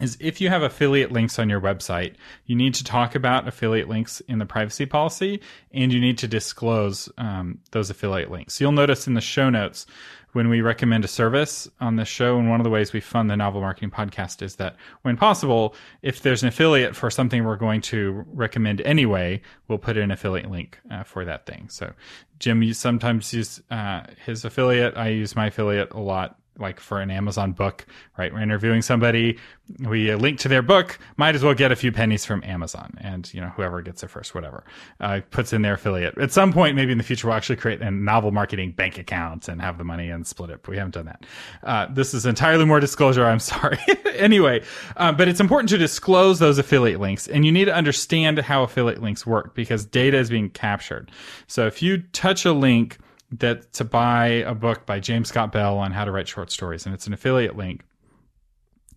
is 0.00 0.16
if 0.20 0.40
you 0.40 0.48
have 0.48 0.62
affiliate 0.62 1.12
links 1.12 1.38
on 1.38 1.48
your 1.48 1.60
website, 1.60 2.14
you 2.46 2.56
need 2.56 2.74
to 2.74 2.84
talk 2.84 3.14
about 3.14 3.46
affiliate 3.46 3.88
links 3.88 4.20
in 4.20 4.38
the 4.38 4.46
privacy 4.46 4.86
policy, 4.86 5.40
and 5.72 5.92
you 5.92 6.00
need 6.00 6.18
to 6.18 6.28
disclose 6.28 7.08
um, 7.16 7.58
those 7.70 7.90
affiliate 7.90 8.30
links. 8.30 8.60
You'll 8.60 8.72
notice 8.72 9.06
in 9.06 9.14
the 9.14 9.20
show 9.20 9.50
notes 9.50 9.86
when 10.32 10.48
we 10.48 10.60
recommend 10.60 11.04
a 11.04 11.08
service 11.08 11.68
on 11.80 11.94
the 11.94 12.04
show, 12.04 12.38
and 12.38 12.50
one 12.50 12.58
of 12.58 12.64
the 12.64 12.70
ways 12.70 12.92
we 12.92 13.00
fund 13.00 13.30
the 13.30 13.36
Novel 13.36 13.60
Marketing 13.60 13.90
Podcast 13.90 14.42
is 14.42 14.56
that 14.56 14.74
when 15.02 15.16
possible, 15.16 15.76
if 16.02 16.22
there's 16.22 16.42
an 16.42 16.48
affiliate 16.48 16.96
for 16.96 17.08
something 17.08 17.44
we're 17.44 17.56
going 17.56 17.80
to 17.82 18.24
recommend 18.32 18.80
anyway, 18.80 19.40
we'll 19.68 19.78
put 19.78 19.96
an 19.96 20.10
affiliate 20.10 20.50
link 20.50 20.76
uh, 20.90 21.04
for 21.04 21.24
that 21.24 21.46
thing. 21.46 21.68
So 21.68 21.92
Jim 22.40 22.64
you 22.64 22.74
sometimes 22.74 23.32
use 23.32 23.62
uh, 23.70 24.02
his 24.26 24.44
affiliate. 24.44 24.96
I 24.96 25.10
use 25.10 25.36
my 25.36 25.46
affiliate 25.46 25.92
a 25.92 26.00
lot 26.00 26.36
like 26.58 26.80
for 26.80 27.00
an 27.00 27.10
Amazon 27.10 27.52
book, 27.52 27.86
right? 28.16 28.32
We're 28.32 28.42
interviewing 28.42 28.82
somebody, 28.82 29.38
we 29.80 30.14
link 30.14 30.38
to 30.40 30.48
their 30.48 30.62
book, 30.62 30.98
might 31.16 31.34
as 31.34 31.42
well 31.42 31.54
get 31.54 31.72
a 31.72 31.76
few 31.76 31.90
pennies 31.90 32.24
from 32.24 32.44
Amazon, 32.44 32.96
and 33.00 33.32
you 33.34 33.40
know 33.40 33.48
whoever 33.48 33.82
gets 33.82 34.02
it 34.02 34.10
first, 34.10 34.34
whatever, 34.34 34.64
uh, 35.00 35.20
puts 35.30 35.52
in 35.52 35.62
their 35.62 35.74
affiliate. 35.74 36.16
At 36.18 36.32
some 36.32 36.52
point, 36.52 36.76
maybe 36.76 36.92
in 36.92 36.98
the 36.98 37.04
future, 37.04 37.26
we'll 37.26 37.36
actually 37.36 37.56
create 37.56 37.80
a 37.80 37.90
novel 37.90 38.30
marketing 38.30 38.72
bank 38.72 38.98
account 38.98 39.48
and 39.48 39.60
have 39.60 39.78
the 39.78 39.84
money 39.84 40.10
and 40.10 40.26
split 40.26 40.50
it. 40.50 40.62
But 40.62 40.70
we 40.70 40.76
haven't 40.76 40.94
done 40.94 41.06
that. 41.06 41.26
Uh, 41.62 41.86
this 41.90 42.14
is 42.14 42.26
entirely 42.26 42.64
more 42.64 42.80
disclosure. 42.80 43.24
I'm 43.24 43.38
sorry. 43.40 43.78
anyway, 44.14 44.62
uh, 44.96 45.12
but 45.12 45.28
it's 45.28 45.40
important 45.40 45.68
to 45.70 45.78
disclose 45.78 46.38
those 46.38 46.58
affiliate 46.58 47.00
links, 47.00 47.26
and 47.26 47.44
you 47.44 47.52
need 47.52 47.64
to 47.66 47.74
understand 47.74 48.38
how 48.38 48.62
affiliate 48.62 49.02
links 49.02 49.26
work 49.26 49.54
because 49.54 49.84
data 49.84 50.18
is 50.18 50.30
being 50.30 50.50
captured. 50.50 51.10
So 51.46 51.66
if 51.66 51.82
you 51.82 51.98
touch 52.12 52.44
a 52.44 52.52
link 52.52 52.98
that 53.38 53.72
to 53.74 53.84
buy 53.84 54.26
a 54.26 54.54
book 54.54 54.86
by 54.86 55.00
James 55.00 55.28
Scott 55.28 55.52
Bell 55.52 55.78
on 55.78 55.92
how 55.92 56.04
to 56.04 56.10
write 56.10 56.28
short 56.28 56.50
stories, 56.50 56.86
and 56.86 56.94
it's 56.94 57.06
an 57.06 57.12
affiliate 57.12 57.56
link. 57.56 57.84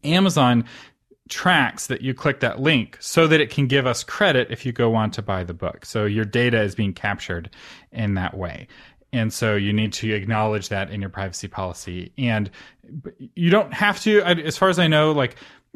Amazon 0.04 0.66
tracks 1.30 1.88
that 1.88 2.02
you 2.02 2.14
click 2.14 2.40
that 2.40 2.60
link 2.60 2.98
so 3.00 3.28
that 3.28 3.42
it 3.42 3.50
can 3.50 3.68
give 3.68 3.86
us 3.86 4.04
credit 4.04 4.48
if 4.50 4.66
you 4.66 4.72
go 4.72 4.96
on 4.96 5.12
to 5.12 5.22
buy 5.22 5.44
the 5.44 5.54
book. 5.54 5.86
So 5.86 6.06
your 6.06 6.26
data 6.26 6.62
is 6.62 6.76
being 6.76 6.94
captured 6.94 7.50
in 7.92 8.14
that 8.14 8.38
way. 8.38 8.68
And 9.14 9.32
so 9.32 9.56
you 9.56 9.74
need 9.74 9.94
to 9.94 10.14
acknowledge 10.14 10.70
that 10.70 10.90
in 10.92 11.02
your 11.02 11.10
privacy 11.10 11.48
policy. 11.48 12.12
And 12.18 12.50
you 13.36 13.50
don't 13.50 13.74
have 13.74 14.02
to, 14.02 14.22
as 14.22 14.58
far 14.58 14.70
as 14.70 14.80
I 14.80 14.88
know, 14.88 15.12
like 15.12 15.36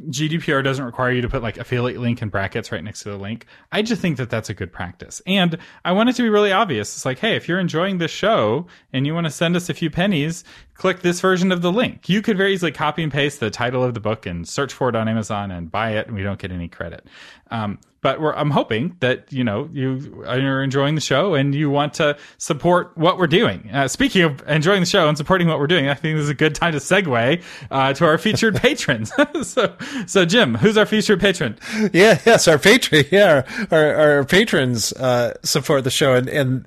GDPR 0.10 0.64
doesn't 0.64 0.84
require 0.84 1.12
you 1.12 1.22
to 1.22 1.30
put 1.30 1.42
like 1.42 1.58
affiliate 1.58 2.00
link 2.00 2.22
in 2.22 2.30
brackets 2.30 2.72
right 2.72 2.84
next 2.84 3.04
to 3.04 3.10
the 3.10 3.18
link. 3.18 3.46
I 3.72 3.82
just 3.82 4.02
think 4.02 4.18
that 4.18 4.30
that's 4.30 4.50
a 4.50 4.54
good 4.54 4.72
practice. 4.72 5.22
And 5.26 5.58
I 5.86 5.92
want 5.92 6.10
it 6.10 6.16
to 6.18 6.24
be 6.24 6.30
really 6.30 6.52
obvious. 6.52 6.96
It's 6.96 7.06
like, 7.06 7.20
hey, 7.20 7.36
if 7.36 7.48
you're 7.48 7.60
enjoying 7.60 7.98
this 7.98 8.12
show 8.12 8.68
and 8.94 9.06
you 9.06 9.14
want 9.14 9.26
to 9.26 9.32
send 9.32 9.56
us 9.56 9.70
a 9.70 9.74
few 9.74 9.90
pennies, 9.90 10.44
click 10.74 11.02
this 11.02 11.22
version 11.22 11.52
of 11.52 11.62
the 11.62 11.72
link. 11.72 12.10
You 12.10 12.22
could 12.22 12.38
very 12.38 12.54
easily 12.54 12.72
copy 12.72 13.04
and 13.04 13.12
paste 13.12 13.40
the 13.40 13.50
title 13.50 13.84
of 13.84 13.94
the 13.94 14.00
book 14.00 14.26
and 14.26 14.48
search 14.48 14.74
for 14.74 14.90
it 14.90 14.96
on 14.96 15.08
Amazon 15.08 15.52
and 15.52 15.72
buy 15.72 15.92
it, 15.92 16.08
and 16.08 16.16
we 16.16 16.24
don't 16.24 16.40
get 16.40 16.52
any 16.52 16.68
credit. 16.68 17.06
Um, 17.52 17.80
but 18.02 18.20
I'm 18.20 18.50
hoping 18.50 18.98
that 19.00 19.32
you 19.32 19.44
know 19.44 19.70
you 19.72 20.24
are 20.28 20.64
enjoying 20.64 20.96
the 20.96 21.02
show 21.02 21.36
and 21.36 21.54
you 21.54 21.70
want 21.70 21.94
to 21.96 22.18
support 22.38 22.98
what 22.98 23.18
we're 23.18 23.28
doing. 23.28 23.70
Uh, 23.72 23.88
speaking 23.88 24.24
of 24.24 24.42
enjoying 24.48 24.82
the 24.82 24.88
show 24.88 25.08
and 25.08 25.18
supporting 25.18 25.48
what 25.48 25.60
we're 25.60 25.68
doing, 25.68 25.88
I 25.88 25.94
think 25.94 26.18
this 26.18 26.24
is 26.24 26.30
a 26.30 26.36
good 26.36 26.56
time 26.56 26.74
to 26.74 26.80
segue 26.80 27.44
uh, 27.70 27.94
to 27.94 28.06
our 28.06 28.18
featured 28.18 28.56
patrons. 28.62 29.12
so, 29.44 29.76
so 30.08 30.26
Jim, 30.26 30.56
who's 30.56 30.78
our 30.78 30.86
featured 30.86 31.20
patron? 31.20 31.58
Yeah, 31.94 32.20
yes, 32.26 32.48
our 32.48 32.58
patron. 32.60 33.06
Yeah, 33.12 33.44
our 33.72 33.96
our 33.96 34.24
patrons 34.24 34.94
uh, 34.94 35.34
support 35.44 35.84
the 35.84 35.92
show, 35.92 36.14
and 36.14 36.30
and 36.30 36.66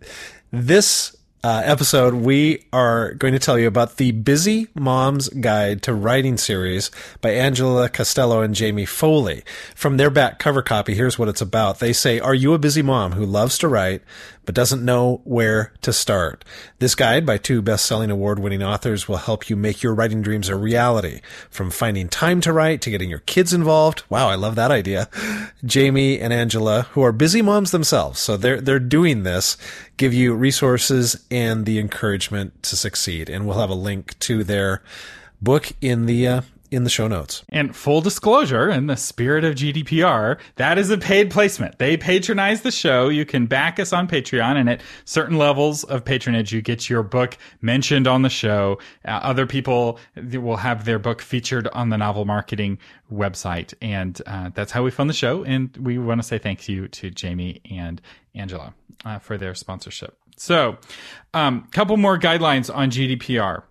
this 0.53 1.17
uh, 1.45 1.61
episode, 1.63 2.15
we 2.15 2.65
are 2.73 3.13
going 3.13 3.35
to 3.35 3.39
tell 3.39 3.59
you 3.59 3.67
about 3.67 3.99
the 3.99 4.13
Busy 4.13 4.69
Mom's 4.75 5.29
Guide 5.29 5.83
to 5.83 5.93
Writing 5.93 6.39
series 6.39 6.91
by 7.21 7.33
Angela 7.33 7.91
Castillo 7.91 8.41
and 8.41 8.55
Jamie 8.55 8.87
Foley. 8.87 9.43
From 9.75 9.99
their 9.99 10.09
back 10.09 10.39
cover 10.39 10.63
copy, 10.63 10.95
here's 10.95 11.19
what 11.19 11.29
it's 11.29 11.43
about. 11.43 11.81
They 11.81 11.93
say, 11.93 12.19
Are 12.19 12.35
you 12.35 12.55
a 12.55 12.59
busy 12.59 12.81
mom 12.81 13.13
who 13.13 13.27
loves 13.27 13.59
to 13.59 13.69
write, 13.69 14.01
but 14.45 14.55
doesn't 14.55 14.85
know 14.85 15.21
where 15.25 15.73
to 15.83 15.93
start. 15.93 16.45
This 16.79 16.95
guide 16.95 17.25
by 17.25 17.39
two 17.39 17.63
best-selling 17.63 18.11
award-winning 18.11 18.63
authors 18.63 19.09
will 19.09 19.17
help 19.17 19.49
you 19.49 19.57
make 19.57 19.83
your 19.83 19.95
writing 19.95 20.23
dreams 20.23 20.49
a 20.49 20.57
reality. 20.57 21.21
From 21.51 21.71
finding 21.71 22.09
time 22.09 22.41
to 22.43 22.53
write 22.53 22.81
to 22.83 22.91
getting 22.91 23.11
your 23.11 23.21
kids 23.21 23.53
involved. 23.53 24.03
Wow, 24.09 24.29
I 24.29 24.35
love 24.35 24.55
that 24.55 24.71
idea. 24.71 25.09
Jamie 25.65 26.19
and 26.21 26.33
Angela, 26.33 26.83
who 26.93 27.03
are 27.03 27.13
busy 27.13 27.43
moms 27.43 27.71
themselves, 27.71 28.19
so 28.21 28.37
they're 28.37 28.61
they're 28.61 28.79
doing 28.79 29.23
this, 29.23 29.57
give 29.97 30.15
you 30.15 30.35
resources 30.35 31.25
and 31.31 31.67
the 31.67 31.79
encouragement 31.79 32.63
to 32.65 32.77
succeed. 32.77 33.29
And 33.29 33.47
we'll 33.47 33.59
have 33.59 33.71
a 33.71 33.75
link 33.75 34.19
to 34.21 34.45
their 34.45 34.83
book 35.41 35.73
in 35.81 36.07
the 36.07 36.27
uh, 36.27 36.41
in 36.75 36.85
the 36.85 36.91
show 36.91 37.09
notes. 37.09 37.45
And 37.49 37.75
full 37.75 38.01
disclosure, 38.01 38.69
in 38.69 38.87
the 38.87 38.97
spirit 38.97 39.45
of 39.45 39.55
GDPR, 39.55 40.39
that 40.57 40.79
is 40.79 40.91
a 40.91 40.99
paid 40.99 41.31
placement. 41.31 41.79
They 41.79 41.97
patronize 41.97 42.63
the 42.63 42.71
show. 42.71 43.09
You 43.09 43.25
can 43.25 43.47
back 43.47 43.79
us 43.79 43.93
on 43.93 44.09
Patreon, 44.09 44.57
and 44.57 44.69
at 44.69 44.83
certain 45.05 45.39
levels 45.39 45.85
of 45.85 46.05
patronage, 46.05 46.53
you 46.53 46.61
get 46.61 46.91
your 46.91 47.03
book 47.03 47.39
mentioned 47.61 48.07
on 48.07 48.23
the 48.23 48.29
show. 48.29 48.79
Uh, 49.05 49.21
other 49.23 49.47
people 49.47 49.99
will 50.17 50.57
have 50.57 50.85
their 50.85 50.99
book 50.99 51.23
featured 51.23 51.69
on 51.69 51.91
the 51.91 51.97
novel 51.97 52.25
marketing 52.25 52.79
website. 53.13 53.75
And 53.81 54.21
uh, 54.27 54.51
that's 54.55 54.73
how 54.73 54.83
we 54.83 54.91
fund 54.91 55.09
the 55.09 55.15
show. 55.15 55.45
And 55.45 55.77
we 55.77 55.99
want 55.99 56.21
to 56.21 56.27
say 56.27 56.39
thank 56.39 56.69
you 56.69 56.89
to 56.89 57.11
Jamie 57.11 57.61
and 57.71 58.01
Angela 58.35 58.75
uh, 59.05 59.19
for 59.19 59.39
their 59.39 59.55
sponsorship. 59.55 60.19
So, 60.37 60.79
a 61.33 61.39
um, 61.39 61.69
couple 61.71 61.97
more 61.97 62.19
guidelines 62.19 62.75
on 62.75 62.91
GDPR 62.91 63.63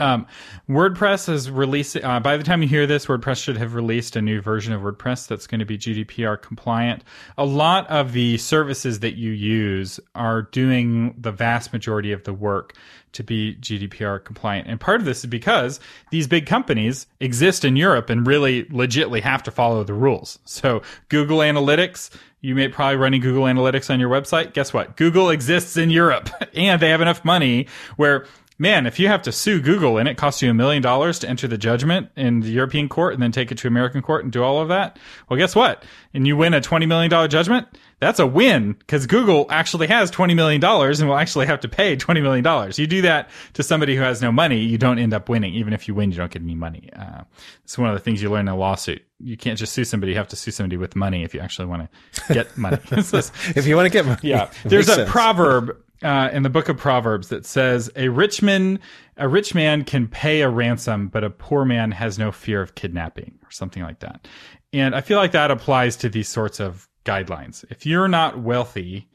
Um, 0.00 0.26
WordPress 0.68 1.28
is 1.28 1.50
releasing. 1.50 2.04
Uh, 2.04 2.20
by 2.20 2.36
the 2.36 2.44
time 2.44 2.62
you 2.62 2.68
hear 2.68 2.86
this, 2.86 3.06
WordPress 3.06 3.42
should 3.42 3.56
have 3.56 3.74
released 3.74 4.16
a 4.16 4.22
new 4.22 4.40
version 4.40 4.72
of 4.72 4.82
WordPress 4.82 5.28
that's 5.28 5.46
going 5.46 5.58
to 5.58 5.64
be 5.64 5.78
GDPR 5.78 6.40
compliant. 6.40 7.04
A 7.38 7.44
lot 7.44 7.88
of 7.88 8.12
the 8.12 8.38
services 8.38 9.00
that 9.00 9.16
you 9.16 9.30
use 9.30 10.00
are 10.14 10.42
doing 10.42 11.14
the 11.18 11.32
vast 11.32 11.72
majority 11.72 12.12
of 12.12 12.24
the 12.24 12.32
work 12.32 12.74
to 13.12 13.24
be 13.24 13.56
GDPR 13.56 14.22
compliant. 14.24 14.68
And 14.68 14.80
part 14.80 15.00
of 15.00 15.04
this 15.04 15.18
is 15.20 15.26
because 15.26 15.80
these 16.10 16.26
big 16.26 16.46
companies 16.46 17.06
exist 17.18 17.64
in 17.64 17.76
Europe 17.76 18.08
and 18.08 18.26
really 18.26 18.64
legitly 18.64 19.20
have 19.22 19.42
to 19.44 19.50
follow 19.50 19.82
the 19.84 19.94
rules. 19.94 20.38
So 20.44 20.82
Google 21.08 21.38
Analytics, 21.38 22.10
you 22.40 22.54
may 22.54 22.68
probably 22.68 22.96
running 22.96 23.20
Google 23.20 23.44
Analytics 23.44 23.92
on 23.92 24.00
your 24.00 24.10
website. 24.10 24.54
Guess 24.54 24.72
what? 24.72 24.96
Google 24.96 25.30
exists 25.30 25.76
in 25.76 25.90
Europe 25.90 26.30
and 26.54 26.80
they 26.80 26.90
have 26.90 27.00
enough 27.00 27.24
money 27.24 27.66
where 27.96 28.26
man, 28.60 28.86
if 28.86 29.00
you 29.00 29.08
have 29.08 29.22
to 29.22 29.32
sue 29.32 29.58
Google 29.60 29.96
and 29.96 30.06
it 30.06 30.18
costs 30.18 30.42
you 30.42 30.50
a 30.50 30.54
million 30.54 30.82
dollars 30.82 31.18
to 31.20 31.28
enter 31.28 31.48
the 31.48 31.56
judgment 31.56 32.10
in 32.14 32.40
the 32.40 32.50
European 32.50 32.90
court 32.90 33.14
and 33.14 33.22
then 33.22 33.32
take 33.32 33.50
it 33.50 33.56
to 33.58 33.66
American 33.66 34.02
court 34.02 34.22
and 34.22 34.30
do 34.30 34.42
all 34.42 34.60
of 34.60 34.68
that, 34.68 34.98
well, 35.28 35.38
guess 35.38 35.56
what? 35.56 35.82
And 36.12 36.26
you 36.26 36.36
win 36.36 36.52
a 36.52 36.60
$20 36.60 36.86
million 36.86 37.10
judgment, 37.30 37.66
that's 38.00 38.18
a 38.18 38.26
win 38.26 38.74
because 38.74 39.06
Google 39.06 39.46
actually 39.48 39.86
has 39.86 40.10
$20 40.10 40.36
million 40.36 40.62
and 40.62 41.08
will 41.08 41.16
actually 41.16 41.46
have 41.46 41.60
to 41.60 41.68
pay 41.68 41.96
$20 41.96 42.22
million. 42.22 42.72
You 42.76 42.86
do 42.86 43.02
that 43.02 43.30
to 43.54 43.62
somebody 43.62 43.96
who 43.96 44.02
has 44.02 44.20
no 44.20 44.30
money, 44.30 44.58
you 44.58 44.76
don't 44.76 44.98
end 44.98 45.14
up 45.14 45.30
winning. 45.30 45.54
Even 45.54 45.72
if 45.72 45.88
you 45.88 45.94
win, 45.94 46.10
you 46.10 46.18
don't 46.18 46.30
get 46.30 46.42
any 46.42 46.54
money. 46.54 46.90
Uh, 46.94 47.22
it's 47.64 47.78
one 47.78 47.88
of 47.88 47.94
the 47.94 48.00
things 48.00 48.22
you 48.22 48.30
learn 48.30 48.40
in 48.40 48.48
a 48.48 48.56
lawsuit. 48.56 49.02
You 49.20 49.38
can't 49.38 49.58
just 49.58 49.72
sue 49.72 49.84
somebody. 49.84 50.12
You 50.12 50.18
have 50.18 50.28
to 50.28 50.36
sue 50.36 50.50
somebody 50.50 50.76
with 50.76 50.94
money 50.96 51.24
if 51.24 51.32
you 51.32 51.40
actually 51.40 51.66
want 51.66 51.88
to 52.12 52.34
get 52.34 52.56
money. 52.58 52.78
if 52.90 53.66
you 53.66 53.76
want 53.76 53.86
to 53.86 53.90
get 53.90 54.04
money. 54.04 54.20
Yeah. 54.22 54.50
There's 54.64 54.88
a 54.88 54.96
sense. 54.96 55.10
proverb 55.10 55.76
uh, 56.02 56.30
in 56.32 56.42
the 56.42 56.50
book 56.50 56.68
of 56.68 56.76
Proverbs 56.76 57.28
that 57.28 57.44
says 57.44 57.90
a 57.96 58.08
rich 58.08 58.42
man, 58.42 58.78
a 59.16 59.28
rich 59.28 59.54
man 59.54 59.84
can 59.84 60.08
pay 60.08 60.40
a 60.40 60.48
ransom, 60.48 61.08
but 61.08 61.24
a 61.24 61.30
poor 61.30 61.64
man 61.64 61.90
has 61.92 62.18
no 62.18 62.32
fear 62.32 62.62
of 62.62 62.74
kidnapping 62.74 63.38
or 63.42 63.50
something 63.50 63.82
like 63.82 64.00
that. 64.00 64.26
And 64.72 64.94
I 64.94 65.00
feel 65.00 65.18
like 65.18 65.32
that 65.32 65.50
applies 65.50 65.96
to 65.96 66.08
these 66.08 66.28
sorts 66.28 66.60
of 66.60 66.88
guidelines. 67.04 67.64
If 67.70 67.84
you're 67.84 68.08
not 68.08 68.38
wealthy, 68.38 69.08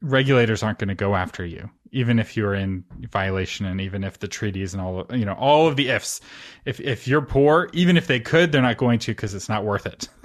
regulators 0.00 0.62
aren't 0.62 0.78
going 0.78 0.88
to 0.88 0.94
go 0.94 1.14
after 1.14 1.44
you, 1.44 1.70
even 1.90 2.18
if 2.18 2.36
you're 2.36 2.54
in 2.54 2.84
violation 3.10 3.66
and 3.66 3.80
even 3.80 4.04
if 4.04 4.18
the 4.18 4.28
treaties 4.28 4.74
and 4.74 4.82
all 4.82 5.06
you 5.12 5.24
know, 5.24 5.34
all 5.34 5.66
of 5.66 5.76
the 5.76 5.88
ifs. 5.88 6.20
If, 6.64 6.78
if 6.80 7.08
you're 7.08 7.22
poor, 7.22 7.68
even 7.72 7.96
if 7.96 8.06
they 8.06 8.20
could, 8.20 8.52
they're 8.52 8.62
not 8.62 8.76
going 8.76 8.98
to 9.00 9.12
because 9.12 9.34
it's 9.34 9.48
not 9.48 9.64
worth 9.64 9.86
it. 9.86 10.08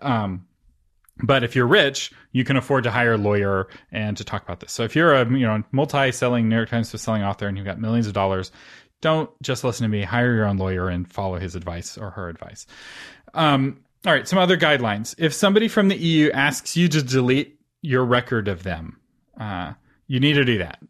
Um, 0.00 0.46
but 1.22 1.42
if 1.42 1.56
you're 1.56 1.66
rich, 1.66 2.12
you 2.32 2.44
can 2.44 2.56
afford 2.56 2.84
to 2.84 2.90
hire 2.90 3.14
a 3.14 3.18
lawyer 3.18 3.68
and 3.90 4.16
to 4.16 4.24
talk 4.24 4.42
about 4.42 4.60
this. 4.60 4.72
So 4.72 4.84
if 4.84 4.94
you're 4.94 5.14
a 5.14 5.28
you 5.30 5.46
know 5.46 5.62
multi-selling 5.72 6.48
New 6.48 6.56
York 6.56 6.70
Times 6.70 7.00
selling 7.00 7.22
author 7.22 7.46
and 7.46 7.56
you've 7.56 7.66
got 7.66 7.80
millions 7.80 8.06
of 8.06 8.12
dollars, 8.12 8.50
don't 9.00 9.30
just 9.42 9.64
listen 9.64 9.84
to 9.84 9.88
me. 9.88 10.02
Hire 10.02 10.34
your 10.34 10.46
own 10.46 10.58
lawyer 10.58 10.88
and 10.88 11.10
follow 11.10 11.38
his 11.38 11.54
advice 11.54 11.96
or 11.96 12.10
her 12.10 12.28
advice. 12.28 12.66
Um, 13.34 13.80
all 14.06 14.12
right, 14.12 14.28
some 14.28 14.38
other 14.38 14.56
guidelines. 14.56 15.14
If 15.18 15.34
somebody 15.34 15.68
from 15.68 15.88
the 15.88 15.96
EU 15.96 16.30
asks 16.30 16.76
you 16.76 16.88
to 16.88 17.02
delete 17.02 17.58
your 17.82 18.04
record 18.04 18.48
of 18.48 18.62
them, 18.62 18.98
uh, 19.38 19.72
you 20.06 20.20
need 20.20 20.34
to 20.34 20.44
do 20.44 20.58
that 20.58 20.80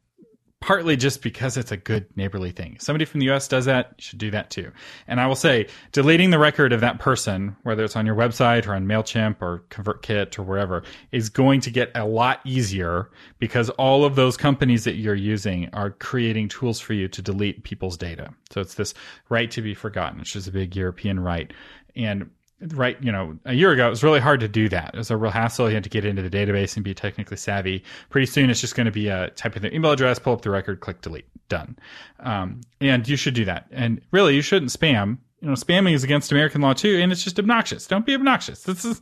partly 0.61 0.97
just 0.97 1.23
because 1.23 1.57
it's 1.57 1.71
a 1.71 1.77
good 1.77 2.05
neighborly 2.16 2.51
thing. 2.51 2.77
somebody 2.81 3.05
from 3.05 3.21
the 3.21 3.31
US 3.31 3.47
does 3.47 3.66
that, 3.66 3.94
you 3.97 4.03
should 4.03 4.18
do 4.18 4.31
that 4.33 4.51
too. 4.51 4.73
And 5.07 5.21
I 5.21 5.27
will 5.27 5.37
say, 5.37 5.68
deleting 5.92 6.31
the 6.31 6.38
record 6.38 6.73
of 6.73 6.81
that 6.81 6.99
person, 6.99 7.57
whether 7.62 7.85
it's 7.85 7.94
on 7.94 8.07
your 8.07 8.16
website 8.16 8.66
or 8.66 8.75
on 8.75 8.87
MailChimp 8.87 9.40
or 9.40 9.62
ConvertKit 9.71 10.38
or 10.38 10.42
wherever, 10.42 10.83
is 11.12 11.29
going 11.29 11.61
to 11.61 11.71
get 11.71 11.90
a 11.94 12.05
lot 12.05 12.40
easier 12.44 13.09
because 13.38 13.71
all 13.71 14.05
of 14.05 14.16
those 14.16 14.37
companies 14.37 14.85
that 14.85 14.97
you're 14.97 15.14
using 15.14 15.71
are 15.73 15.90
creating 15.90 16.49
tools 16.49 16.81
for 16.81 16.92
you 16.92 17.07
to 17.09 17.23
delete 17.23 17.62
people's 17.62 17.97
data. 17.97 18.35
So 18.51 18.61
it's 18.61 18.75
this 18.75 18.94
right 19.29 19.51
to 19.53 19.62
be 19.62 19.75
forgotten, 19.75 20.18
which 20.18 20.35
is 20.35 20.49
a 20.49 20.53
big 20.53 20.75
European 20.75 21.21
right. 21.21 21.53
And 21.94 22.31
right, 22.61 22.97
you 23.03 23.12
know, 23.12 23.38
a 23.44 23.55
year 23.55 23.71
ago, 23.71 23.87
it 23.87 23.90
was 23.90 24.03
really 24.03 24.21
hard 24.21 24.40
to 24.40 24.49
do 24.49 24.68
that. 24.68 24.90
It 24.94 24.99
was 24.99 25.11
a 25.11 25.16
real 25.16 25.31
hassle. 25.31 25.68
You 25.68 25.75
had 25.75 25.85
to 25.85 25.90
get 25.90 26.05
into 26.05 26.23
the 26.23 26.31
database 26.31 26.77
and 26.77 26.85
be 26.85 26.94
technically 26.94 27.37
savvy. 27.37 27.85
Pretty 28.11 28.27
soon, 28.27 28.51
it's 28.51 28.61
just 28.61 28.75
going 28.75 28.87
to 28.87 28.92
be 28.92 29.09
a 29.09 29.31
type 29.31 29.57
in 29.57 29.62
their 29.62 29.73
email 29.73 29.92
address, 29.92 30.18
pull 30.18 30.33
up 30.33 30.42
the 30.42 30.51
record, 30.51 30.81
click 30.81 31.01
delete, 31.01 31.27
done. 31.49 31.79
Um, 32.21 32.62
and 32.81 33.07
you 33.07 33.16
should 33.16 33.35
do 33.35 33.44
that. 33.44 33.66
And 33.71 34.01
really, 34.11 34.35
you 34.35 34.42
shouldn't 34.42 34.73
spam. 34.73 35.18
You 35.40 35.49
know, 35.49 35.55
spamming 35.55 35.92
is 35.92 36.03
against 36.03 36.33
American 36.33 36.61
law 36.61 36.73
too, 36.73 36.99
and 36.99 37.12
it's 37.12 37.23
just 37.23 37.38
obnoxious. 37.38 37.87
Don't 37.87 38.05
be 38.05 38.14
obnoxious. 38.14 38.64
This 38.64 38.85
is, 38.85 39.01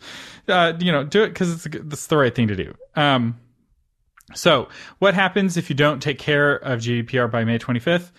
uh, 0.48 0.74
you 0.78 0.92
know, 0.92 1.02
do 1.02 1.22
it 1.22 1.28
because 1.28 1.64
it's 1.64 2.06
the 2.08 2.16
right 2.18 2.34
thing 2.34 2.48
to 2.48 2.56
do. 2.56 2.74
Um, 2.94 3.40
so, 4.34 4.68
what 4.98 5.14
happens 5.14 5.56
if 5.56 5.70
you 5.70 5.76
don't 5.76 6.02
take 6.02 6.18
care 6.18 6.56
of 6.56 6.80
GDPR 6.80 7.30
by 7.30 7.44
May 7.44 7.58
25th? 7.58 8.10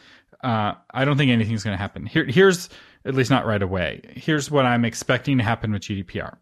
Uh, 0.44 0.74
I 0.92 1.06
don't 1.06 1.18
think 1.18 1.32
anything's 1.32 1.64
going 1.64 1.76
to 1.76 1.82
happen. 1.82 2.06
Here, 2.06 2.26
here's 2.26 2.70
at 3.08 3.16
least 3.16 3.32
not 3.32 3.46
right 3.46 3.62
away. 3.62 4.02
Here's 4.16 4.52
what 4.52 4.66
I'm 4.66 4.86
expecting 4.86 5.38
to 5.38 5.44
happen 5.44 5.72
with 5.72 5.84
GDPR. 5.84 6.38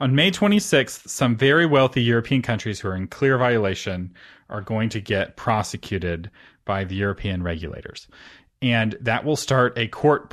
On 0.00 0.14
May 0.14 0.30
26th, 0.30 1.08
some 1.08 1.36
very 1.36 1.66
wealthy 1.66 2.02
European 2.02 2.42
countries 2.42 2.80
who 2.80 2.88
are 2.88 2.96
in 2.96 3.06
clear 3.06 3.38
violation 3.38 4.12
are 4.50 4.60
going 4.60 4.88
to 4.90 5.00
get 5.00 5.36
prosecuted 5.36 6.30
by 6.64 6.84
the 6.84 6.94
European 6.94 7.42
regulators. 7.42 8.06
And 8.60 8.96
that 9.00 9.24
will 9.24 9.36
start 9.36 9.78
a 9.78 9.88
court 9.88 10.30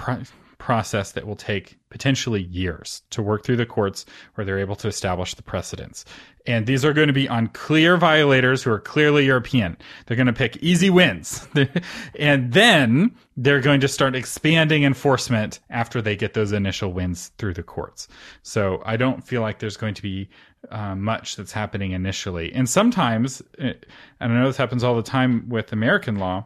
process 0.62 1.12
that 1.14 1.26
will 1.26 1.36
take 1.36 1.80
potentially 1.90 2.44
years 2.44 3.02
to 3.10 3.24
work 3.24 3.44
through 3.44 3.58
the 3.58 3.66
courts 3.66 4.06
where 4.36 4.46
they're 4.46 4.60
able 4.60 4.76
to 4.76 4.88
establish 4.88 5.34
the 5.34 5.42
precedents. 5.42 6.06
And 6.46 6.68
these 6.68 6.86
are 6.86 6.94
going 6.94 7.08
to 7.08 7.14
be 7.14 7.28
on 7.28 7.48
clear 7.48 7.98
violators 7.98 8.62
who 8.62 8.72
are 8.72 8.80
clearly 8.80 9.26
European. 9.26 9.76
They're 10.06 10.16
going 10.16 10.28
to 10.28 10.34
pick 10.34 10.58
easy 10.58 10.92
wins. 10.92 11.48
and 12.20 12.54
then 12.54 13.16
they're 13.36 13.60
going 13.60 13.82
to 13.82 13.88
start 13.88 14.16
expanding 14.16 14.84
enforcement 14.84 15.60
after 15.72 16.00
they 16.00 16.16
get 16.16 16.36
those 16.36 16.52
initial 16.52 16.94
wins 16.94 17.32
through 17.40 17.56
the 17.56 17.64
courts. 17.64 18.08
So 18.44 18.84
I 18.86 18.98
don't 18.98 19.24
feel 19.24 19.42
like 19.42 19.60
there's 19.60 19.78
going 19.78 19.96
to 19.96 20.02
be 20.04 20.30
uh, 20.70 20.94
much 20.94 21.38
that's 21.38 21.52
happening 21.52 21.92
initially. 21.92 22.54
And 22.54 22.70
sometimes, 22.70 23.42
eh, 23.58 23.74
and 24.20 24.32
I 24.32 24.36
know 24.36 24.46
this 24.46 24.58
happens 24.58 24.84
all 24.84 24.96
the 24.96 25.02
time 25.02 25.50
with 25.50 25.74
American 25.74 26.18
law, 26.18 26.46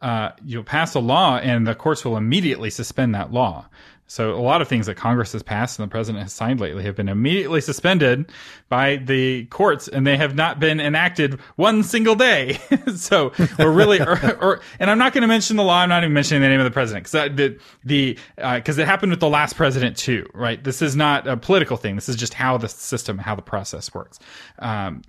uh, 0.00 0.30
you'll 0.44 0.64
pass 0.64 0.94
a 0.94 1.00
law 1.00 1.38
and 1.38 1.66
the 1.66 1.74
courts 1.74 2.04
will 2.04 2.16
immediately 2.16 2.70
suspend 2.70 3.14
that 3.14 3.32
law. 3.32 3.66
So 4.10 4.34
a 4.34 4.42
lot 4.42 4.60
of 4.60 4.66
things 4.66 4.86
that 4.86 4.96
Congress 4.96 5.30
has 5.34 5.42
passed 5.44 5.78
and 5.78 5.86
the 5.86 5.90
president 5.90 6.24
has 6.24 6.32
signed 6.32 6.58
lately 6.58 6.82
have 6.82 6.96
been 6.96 7.08
immediately 7.08 7.60
suspended 7.60 8.28
by 8.68 8.96
the 8.96 9.44
courts, 9.46 9.86
and 9.86 10.04
they 10.04 10.16
have 10.16 10.34
not 10.34 10.58
been 10.58 10.80
enacted 10.80 11.34
one 11.54 11.84
single 11.84 12.16
day. 12.16 12.58
so 12.96 13.30
we're 13.56 13.70
really, 13.70 14.00
or, 14.00 14.18
or, 14.42 14.60
and 14.80 14.90
I'm 14.90 14.98
not 14.98 15.12
going 15.12 15.22
to 15.22 15.28
mention 15.28 15.56
the 15.56 15.62
law. 15.62 15.82
I'm 15.82 15.88
not 15.88 16.02
even 16.02 16.12
mentioning 16.12 16.42
the 16.42 16.48
name 16.48 16.58
of 16.58 16.64
the 16.64 16.72
president 16.72 17.04
because 17.04 17.36
the 17.36 17.56
the 17.84 18.18
because 18.34 18.80
uh, 18.80 18.82
it 18.82 18.88
happened 18.88 19.10
with 19.12 19.20
the 19.20 19.28
last 19.28 19.54
president 19.54 19.96
too, 19.96 20.28
right? 20.34 20.62
This 20.64 20.82
is 20.82 20.96
not 20.96 21.28
a 21.28 21.36
political 21.36 21.76
thing. 21.76 21.94
This 21.94 22.08
is 22.08 22.16
just 22.16 22.34
how 22.34 22.58
the 22.58 22.68
system, 22.68 23.16
how 23.16 23.36
the 23.36 23.42
process 23.42 23.94
works. 23.94 24.18
Um, 24.58 25.02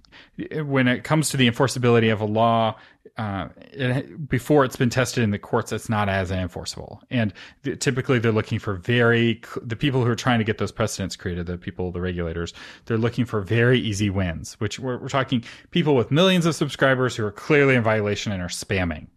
when 0.63 0.87
it 0.87 1.03
comes 1.03 1.29
to 1.29 1.37
the 1.37 1.49
enforceability 1.49 2.11
of 2.11 2.21
a 2.21 2.25
law, 2.25 2.77
uh, 3.17 3.49
it, 3.57 4.29
before 4.29 4.63
it's 4.63 4.75
been 4.75 4.89
tested 4.89 5.23
in 5.23 5.31
the 5.31 5.39
courts, 5.39 5.71
it's 5.71 5.89
not 5.89 6.09
as 6.09 6.31
enforceable. 6.31 7.01
And 7.09 7.33
th- 7.63 7.79
typically, 7.79 8.19
they're 8.19 8.31
looking 8.31 8.59
for 8.59 8.75
very 8.75 9.41
the 9.61 9.75
people 9.75 10.03
who 10.03 10.09
are 10.09 10.15
trying 10.15 10.39
to 10.39 10.45
get 10.45 10.57
those 10.57 10.71
precedents 10.71 11.15
created, 11.15 11.45
the 11.45 11.57
people, 11.57 11.91
the 11.91 12.01
regulators, 12.01 12.53
they're 12.85 12.97
looking 12.97 13.25
for 13.25 13.41
very 13.41 13.79
easy 13.79 14.09
wins. 14.09 14.53
Which 14.59 14.79
we're, 14.79 14.97
we're 14.97 15.09
talking 15.09 15.43
people 15.71 15.95
with 15.95 16.11
millions 16.11 16.45
of 16.45 16.55
subscribers 16.55 17.15
who 17.15 17.25
are 17.25 17.31
clearly 17.31 17.75
in 17.75 17.83
violation 17.83 18.31
and 18.31 18.41
are 18.41 18.47
spamming, 18.47 19.07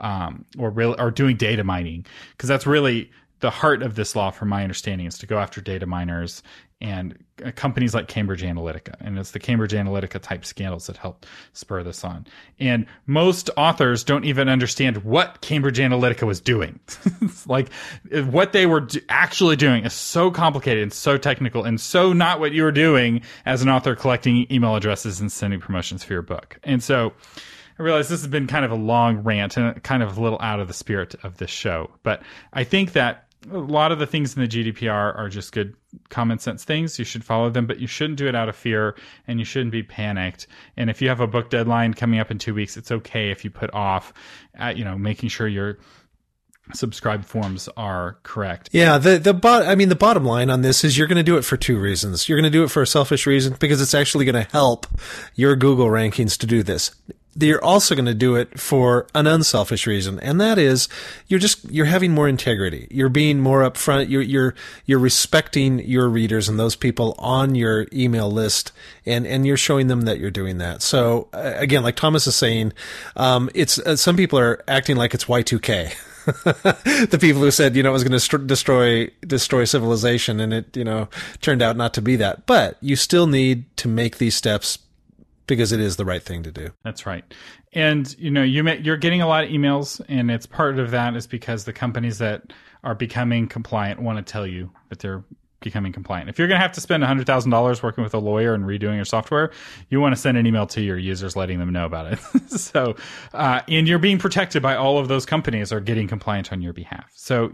um, 0.00 0.44
or 0.58 0.70
real 0.70 0.96
are 0.98 1.10
doing 1.10 1.36
data 1.36 1.64
mining, 1.64 2.06
because 2.32 2.48
that's 2.48 2.66
really 2.66 3.10
the 3.40 3.50
heart 3.50 3.82
of 3.82 3.94
this 3.94 4.16
law, 4.16 4.30
from 4.30 4.48
my 4.48 4.62
understanding, 4.62 5.06
is 5.06 5.18
to 5.18 5.26
go 5.26 5.38
after 5.38 5.60
data 5.60 5.86
miners 5.86 6.42
and 6.80 7.18
uh, 7.44 7.50
companies 7.52 7.94
like 7.94 8.06
Cambridge 8.06 8.42
Analytica. 8.42 8.94
And 9.00 9.18
it's 9.18 9.32
the 9.32 9.38
Cambridge 9.38 9.72
Analytica 9.72 10.20
type 10.20 10.44
scandals 10.44 10.86
that 10.86 10.96
helped 10.96 11.26
spur 11.52 11.82
this 11.82 12.04
on. 12.04 12.26
And 12.60 12.86
most 13.06 13.50
authors 13.56 14.04
don't 14.04 14.24
even 14.24 14.48
understand 14.48 14.98
what 15.04 15.40
Cambridge 15.40 15.78
Analytica 15.78 16.26
was 16.26 16.40
doing. 16.40 16.78
like 17.46 17.72
what 18.12 18.52
they 18.52 18.66
were 18.66 18.86
actually 19.08 19.56
doing 19.56 19.84
is 19.84 19.92
so 19.92 20.30
complicated 20.30 20.82
and 20.82 20.92
so 20.92 21.16
technical 21.18 21.64
and 21.64 21.80
so 21.80 22.12
not 22.12 22.38
what 22.38 22.52
you 22.52 22.62
were 22.62 22.72
doing 22.72 23.22
as 23.44 23.62
an 23.62 23.68
author 23.68 23.96
collecting 23.96 24.46
email 24.50 24.76
addresses 24.76 25.20
and 25.20 25.32
sending 25.32 25.60
promotions 25.60 26.04
for 26.04 26.12
your 26.12 26.22
book. 26.22 26.58
And 26.62 26.82
so, 26.82 27.12
I 27.78 27.84
realize 27.84 28.08
this 28.08 28.22
has 28.22 28.28
been 28.28 28.48
kind 28.48 28.64
of 28.64 28.72
a 28.72 28.76
long 28.76 29.18
rant 29.18 29.56
and 29.56 29.80
kind 29.84 30.02
of 30.02 30.18
a 30.18 30.20
little 30.20 30.40
out 30.40 30.58
of 30.58 30.66
the 30.66 30.74
spirit 30.74 31.14
of 31.22 31.36
this 31.36 31.50
show, 31.50 31.90
but 32.02 32.22
I 32.52 32.64
think 32.64 32.92
that 32.92 33.27
a 33.50 33.58
lot 33.58 33.92
of 33.92 33.98
the 33.98 34.06
things 34.06 34.36
in 34.36 34.42
the 34.42 34.48
GDPR 34.48 35.16
are 35.16 35.28
just 35.28 35.52
good 35.52 35.74
common 36.08 36.38
sense 36.38 36.64
things. 36.64 36.98
You 36.98 37.04
should 37.04 37.24
follow 37.24 37.50
them, 37.50 37.66
but 37.66 37.78
you 37.78 37.86
shouldn't 37.86 38.18
do 38.18 38.26
it 38.26 38.34
out 38.34 38.48
of 38.48 38.56
fear 38.56 38.96
and 39.26 39.38
you 39.38 39.44
shouldn't 39.44 39.72
be 39.72 39.82
panicked. 39.82 40.46
And 40.76 40.90
if 40.90 41.00
you 41.00 41.08
have 41.08 41.20
a 41.20 41.26
book 41.26 41.50
deadline 41.50 41.94
coming 41.94 42.18
up 42.18 42.30
in 42.30 42.38
two 42.38 42.54
weeks, 42.54 42.76
it's 42.76 42.90
okay 42.90 43.30
if 43.30 43.44
you 43.44 43.50
put 43.50 43.72
off, 43.72 44.12
at, 44.54 44.76
you 44.76 44.84
know, 44.84 44.98
making 44.98 45.28
sure 45.28 45.46
your 45.46 45.78
subscribe 46.74 47.24
forms 47.24 47.68
are 47.76 48.18
correct. 48.24 48.68
Yeah, 48.72 48.98
the 48.98 49.18
the 49.18 49.32
bot 49.32 49.66
I 49.66 49.74
mean 49.74 49.88
the 49.88 49.96
bottom 49.96 50.24
line 50.24 50.50
on 50.50 50.60
this 50.60 50.84
is 50.84 50.98
you're 50.98 51.06
going 51.06 51.16
to 51.16 51.22
do 51.22 51.38
it 51.38 51.44
for 51.44 51.56
two 51.56 51.78
reasons. 51.78 52.28
You're 52.28 52.36
going 52.36 52.50
to 52.50 52.56
do 52.56 52.64
it 52.64 52.70
for 52.70 52.82
a 52.82 52.86
selfish 52.86 53.26
reason 53.26 53.56
because 53.58 53.80
it's 53.80 53.94
actually 53.94 54.26
going 54.26 54.44
to 54.44 54.50
help 54.50 54.86
your 55.34 55.56
Google 55.56 55.86
rankings 55.86 56.36
to 56.38 56.46
do 56.46 56.62
this 56.62 56.90
you're 57.46 57.64
also 57.64 57.94
going 57.94 58.06
to 58.06 58.14
do 58.14 58.34
it 58.36 58.58
for 58.58 59.06
an 59.14 59.26
unselfish 59.26 59.86
reason, 59.86 60.18
and 60.20 60.40
that 60.40 60.58
is 60.58 60.88
you're 61.26 61.40
just 61.40 61.64
you're 61.70 61.86
having 61.86 62.12
more 62.12 62.28
integrity. 62.28 62.88
You're 62.90 63.08
being 63.08 63.40
more 63.40 63.60
upfront. 63.60 64.08
You're 64.08 64.22
you're 64.22 64.54
you're 64.86 64.98
respecting 64.98 65.78
your 65.80 66.08
readers 66.08 66.48
and 66.48 66.58
those 66.58 66.76
people 66.76 67.14
on 67.18 67.54
your 67.54 67.86
email 67.92 68.30
list, 68.30 68.72
and 69.06 69.26
and 69.26 69.46
you're 69.46 69.56
showing 69.56 69.86
them 69.86 70.02
that 70.02 70.18
you're 70.18 70.30
doing 70.30 70.58
that. 70.58 70.82
So 70.82 71.28
uh, 71.32 71.54
again, 71.56 71.82
like 71.82 71.96
Thomas 71.96 72.26
is 72.26 72.34
saying, 72.34 72.72
um, 73.16 73.50
it's 73.54 73.78
uh, 73.78 73.96
some 73.96 74.16
people 74.16 74.38
are 74.38 74.62
acting 74.66 74.96
like 74.96 75.14
it's 75.14 75.26
Y2K. 75.26 75.94
the 77.08 77.18
people 77.18 77.40
who 77.40 77.50
said 77.50 77.74
you 77.74 77.82
know 77.82 77.88
it 77.88 77.92
was 77.92 78.04
going 78.04 78.12
to 78.12 78.20
st- 78.20 78.46
destroy 78.46 79.08
destroy 79.26 79.64
civilization, 79.64 80.40
and 80.40 80.52
it 80.52 80.76
you 80.76 80.84
know 80.84 81.08
turned 81.40 81.62
out 81.62 81.76
not 81.76 81.94
to 81.94 82.02
be 82.02 82.16
that. 82.16 82.46
But 82.46 82.76
you 82.80 82.96
still 82.96 83.26
need 83.26 83.64
to 83.78 83.88
make 83.88 84.18
these 84.18 84.34
steps 84.34 84.78
because 85.48 85.72
it 85.72 85.80
is 85.80 85.96
the 85.96 86.04
right 86.04 86.22
thing 86.22 86.44
to 86.44 86.52
do. 86.52 86.70
That's 86.84 87.06
right. 87.06 87.24
And 87.72 88.14
you 88.18 88.30
know, 88.30 88.44
you 88.44 88.62
may, 88.62 88.78
you're 88.78 88.96
getting 88.96 89.20
a 89.20 89.26
lot 89.26 89.44
of 89.44 89.50
emails, 89.50 90.00
and 90.08 90.30
it's 90.30 90.46
part 90.46 90.78
of 90.78 90.92
that 90.92 91.16
is 91.16 91.26
because 91.26 91.64
the 91.64 91.72
companies 91.72 92.18
that 92.18 92.52
are 92.84 92.94
becoming 92.94 93.48
compliant 93.48 94.00
want 94.00 94.24
to 94.24 94.32
tell 94.32 94.46
you 94.46 94.70
that 94.90 95.00
they're 95.00 95.24
becoming 95.60 95.92
compliant. 95.92 96.28
If 96.28 96.38
you're 96.38 96.48
going 96.48 96.58
to 96.58 96.62
have 96.62 96.72
to 96.72 96.80
spend 96.80 97.02
$100,000 97.02 97.82
working 97.82 98.04
with 98.04 98.14
a 98.14 98.18
lawyer 98.18 98.54
and 98.54 98.64
redoing 98.64 98.96
your 98.96 99.04
software, 99.04 99.50
you 99.88 100.00
want 100.00 100.14
to 100.14 100.20
send 100.20 100.38
an 100.38 100.46
email 100.46 100.66
to 100.68 100.80
your 100.80 100.96
users 100.96 101.34
letting 101.34 101.58
them 101.58 101.72
know 101.72 101.84
about 101.84 102.12
it. 102.12 102.18
so, 102.50 102.94
uh, 103.34 103.60
and 103.66 103.88
you're 103.88 103.98
being 103.98 104.18
protected 104.18 104.62
by 104.62 104.76
all 104.76 104.98
of 104.98 105.08
those 105.08 105.26
companies 105.26 105.72
are 105.72 105.80
getting 105.80 106.06
compliant 106.06 106.52
on 106.52 106.62
your 106.62 106.72
behalf. 106.72 107.10
So, 107.14 107.52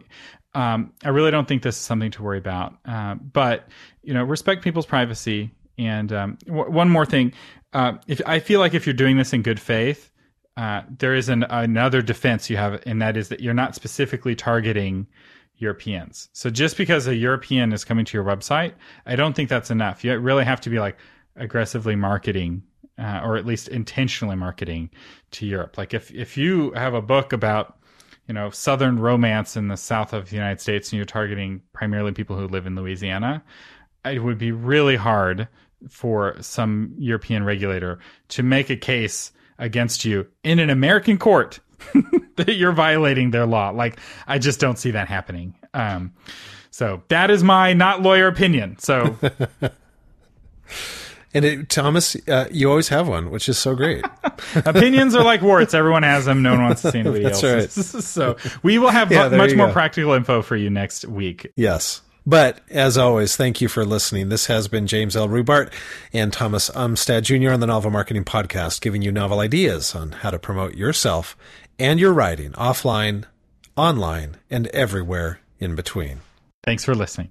um, 0.55 0.93
I 1.03 1.09
really 1.09 1.31
don't 1.31 1.49
think 1.49 1.63
this 1.63 1.77
is 1.77 1.83
something 1.83 2.11
to 2.13 2.23
worry 2.23 2.39
about. 2.39 2.77
Uh, 2.85 3.15
but, 3.15 3.69
you 4.03 4.15
know, 4.15 4.23
respect 4.23 4.63
people's 4.63 4.87
privacy. 4.87 5.51
And 5.79 6.13
um, 6.13 6.39
w- 6.47 6.71
one 6.71 6.89
more 6.89 7.07
thing, 7.07 7.33
uh, 7.73 7.95
if 8.07 8.21
I 8.27 8.39
feel 8.39 8.61
like 8.61 8.75
if 8.75 8.87
you're 8.87 8.95
doing 8.95 9.17
this 9.17 9.33
in 9.33 9.43
good 9.43 9.61
faith, 9.61 10.11
uh, 10.57 10.83
there 10.99 11.15
is 11.15 11.29
an, 11.29 11.45
another 11.45 12.01
defense 12.01 12.49
you 12.49 12.57
have, 12.57 12.81
and 12.87 13.03
that 13.03 13.17
is 13.17 13.29
that 13.29 13.41
you're 13.41 13.55
not 13.55 13.75
specifically 13.75 14.37
targeting 14.37 15.07
Europeans. 15.57 16.29
So 16.33 16.51
just 16.51 16.77
because 16.77 17.07
a 17.07 17.15
European 17.15 17.73
is 17.73 17.85
coming 17.85 18.05
to 18.05 18.17
your 18.17 18.25
website, 18.25 18.75
I 19.07 19.17
don't 19.17 19.35
think 19.35 19.49
that's 19.49 19.71
enough. 19.71 20.05
You 20.05 20.17
really 20.19 20.45
have 20.45 20.61
to 20.63 20.71
be 20.71 20.79
like 20.79 20.97
aggressively 21.37 21.97
marketing, 21.97 22.63
uh, 22.99 23.21
or 23.25 23.37
at 23.37 23.47
least 23.47 23.69
intentionally 23.69 24.37
marketing 24.37 24.91
to 25.33 25.47
Europe. 25.47 25.77
Like 25.77 25.95
if 25.95 26.13
if 26.13 26.37
you 26.37 26.73
have 26.73 26.95
a 26.95 27.03
book 27.03 27.33
about 27.33 27.79
you 28.29 28.35
know 28.35 28.51
southern 28.51 28.99
romance 28.99 29.57
in 29.57 29.69
the 29.69 29.77
south 29.77 30.13
of 30.13 30.31
the 30.31 30.37
United 30.37 30.61
States, 30.61 30.91
and 30.91 30.97
you're 30.97 31.07
targeting 31.07 31.63
primarily 31.73 32.13
people 32.13 32.37
who 32.37 32.47
live 32.47 32.67
in 32.67 32.77
Louisiana, 32.77 33.43
it 34.05 34.21
would 34.21 34.39
be 34.39 34.53
really 34.53 34.97
hard 34.97 35.49
for 35.89 36.37
some 36.41 36.95
European 36.99 37.45
regulator 37.45 37.99
to 38.29 38.43
make 38.43 38.71
a 38.71 38.77
case 38.77 39.33
against 39.59 40.05
you 40.05 40.27
in 40.43 40.59
an 40.59 40.71
American 40.71 41.19
court 41.19 41.61
that 42.37 42.57
you're 42.57 42.73
violating 42.73 43.31
their 43.31 43.47
law. 43.47 43.71
Like, 43.71 43.99
I 44.27 44.39
just 44.39 44.61
don't 44.61 44.79
see 44.79 44.93
that 44.93 45.09
happening. 45.09 45.55
Um, 45.75 46.13
so 46.71 47.03
that 47.09 47.31
is 47.31 47.45
my 47.45 47.73
not 47.73 48.03
lawyer 48.03 48.27
opinion. 48.27 48.79
So. 48.79 49.17
And 51.37 51.45
it, 51.45 51.69
Thomas, 51.69 52.17
uh, 52.29 52.47
you 52.53 52.71
always 52.71 52.89
have 52.91 53.09
one, 53.09 53.29
which 53.33 53.49
is 53.49 53.59
so 53.59 53.75
great. 53.75 54.05
Opinions 54.55 55.17
are 55.17 55.25
like 55.25 55.43
warts; 55.43 55.75
everyone 55.75 56.05
has 56.05 56.27
them. 56.27 56.43
No 56.43 56.53
one 56.53 56.63
wants 56.63 56.83
to 56.83 56.93
see 56.93 57.01
anybody 57.01 57.25
That's 57.25 57.43
else's. 57.43 57.95
Right. 57.95 58.05
so 58.05 58.37
we 58.63 58.79
will 58.79 58.91
have 58.91 59.11
yeah, 59.11 59.29
much 59.31 59.53
more 59.57 59.67
go. 59.67 59.73
practical 59.73 60.13
info 60.13 60.43
for 60.43 60.55
you 60.55 60.71
next 60.71 61.05
week. 61.07 61.53
Yes. 61.57 62.03
But 62.27 62.61
as 62.71 62.97
always, 62.97 63.37
thank 63.37 63.61
you 63.61 63.69
for 63.69 63.85
listening. 63.85 64.31
This 64.31 64.47
has 64.47 64.67
been 64.67 64.87
James 64.87 65.15
L. 65.15 65.29
Rubart 65.29 65.71
and 66.13 66.33
Thomas 66.33 66.71
Umstattd 66.71 67.25
Jr. 67.25 67.53
on 67.53 67.61
the 67.61 67.67
Novel 67.67 67.91
Marketing 67.91 68.25
Podcast, 68.25 68.81
giving 68.81 69.03
you 69.03 69.13
novel 69.13 69.41
ideas 69.41 69.95
on 69.95 70.13
how 70.13 70.31
to 70.31 70.39
promote 70.39 70.75
yourself 70.75 71.37
and 71.79 72.01
your 72.01 72.15
writing 72.15 72.53
offline, 72.53 73.25
online, 73.77 74.37
and 74.51 74.69
everywhere 74.69 75.41
in 75.59 75.75
between. 75.75 76.21
Thanks 76.63 76.85
for 76.85 76.95
listening. 76.95 77.31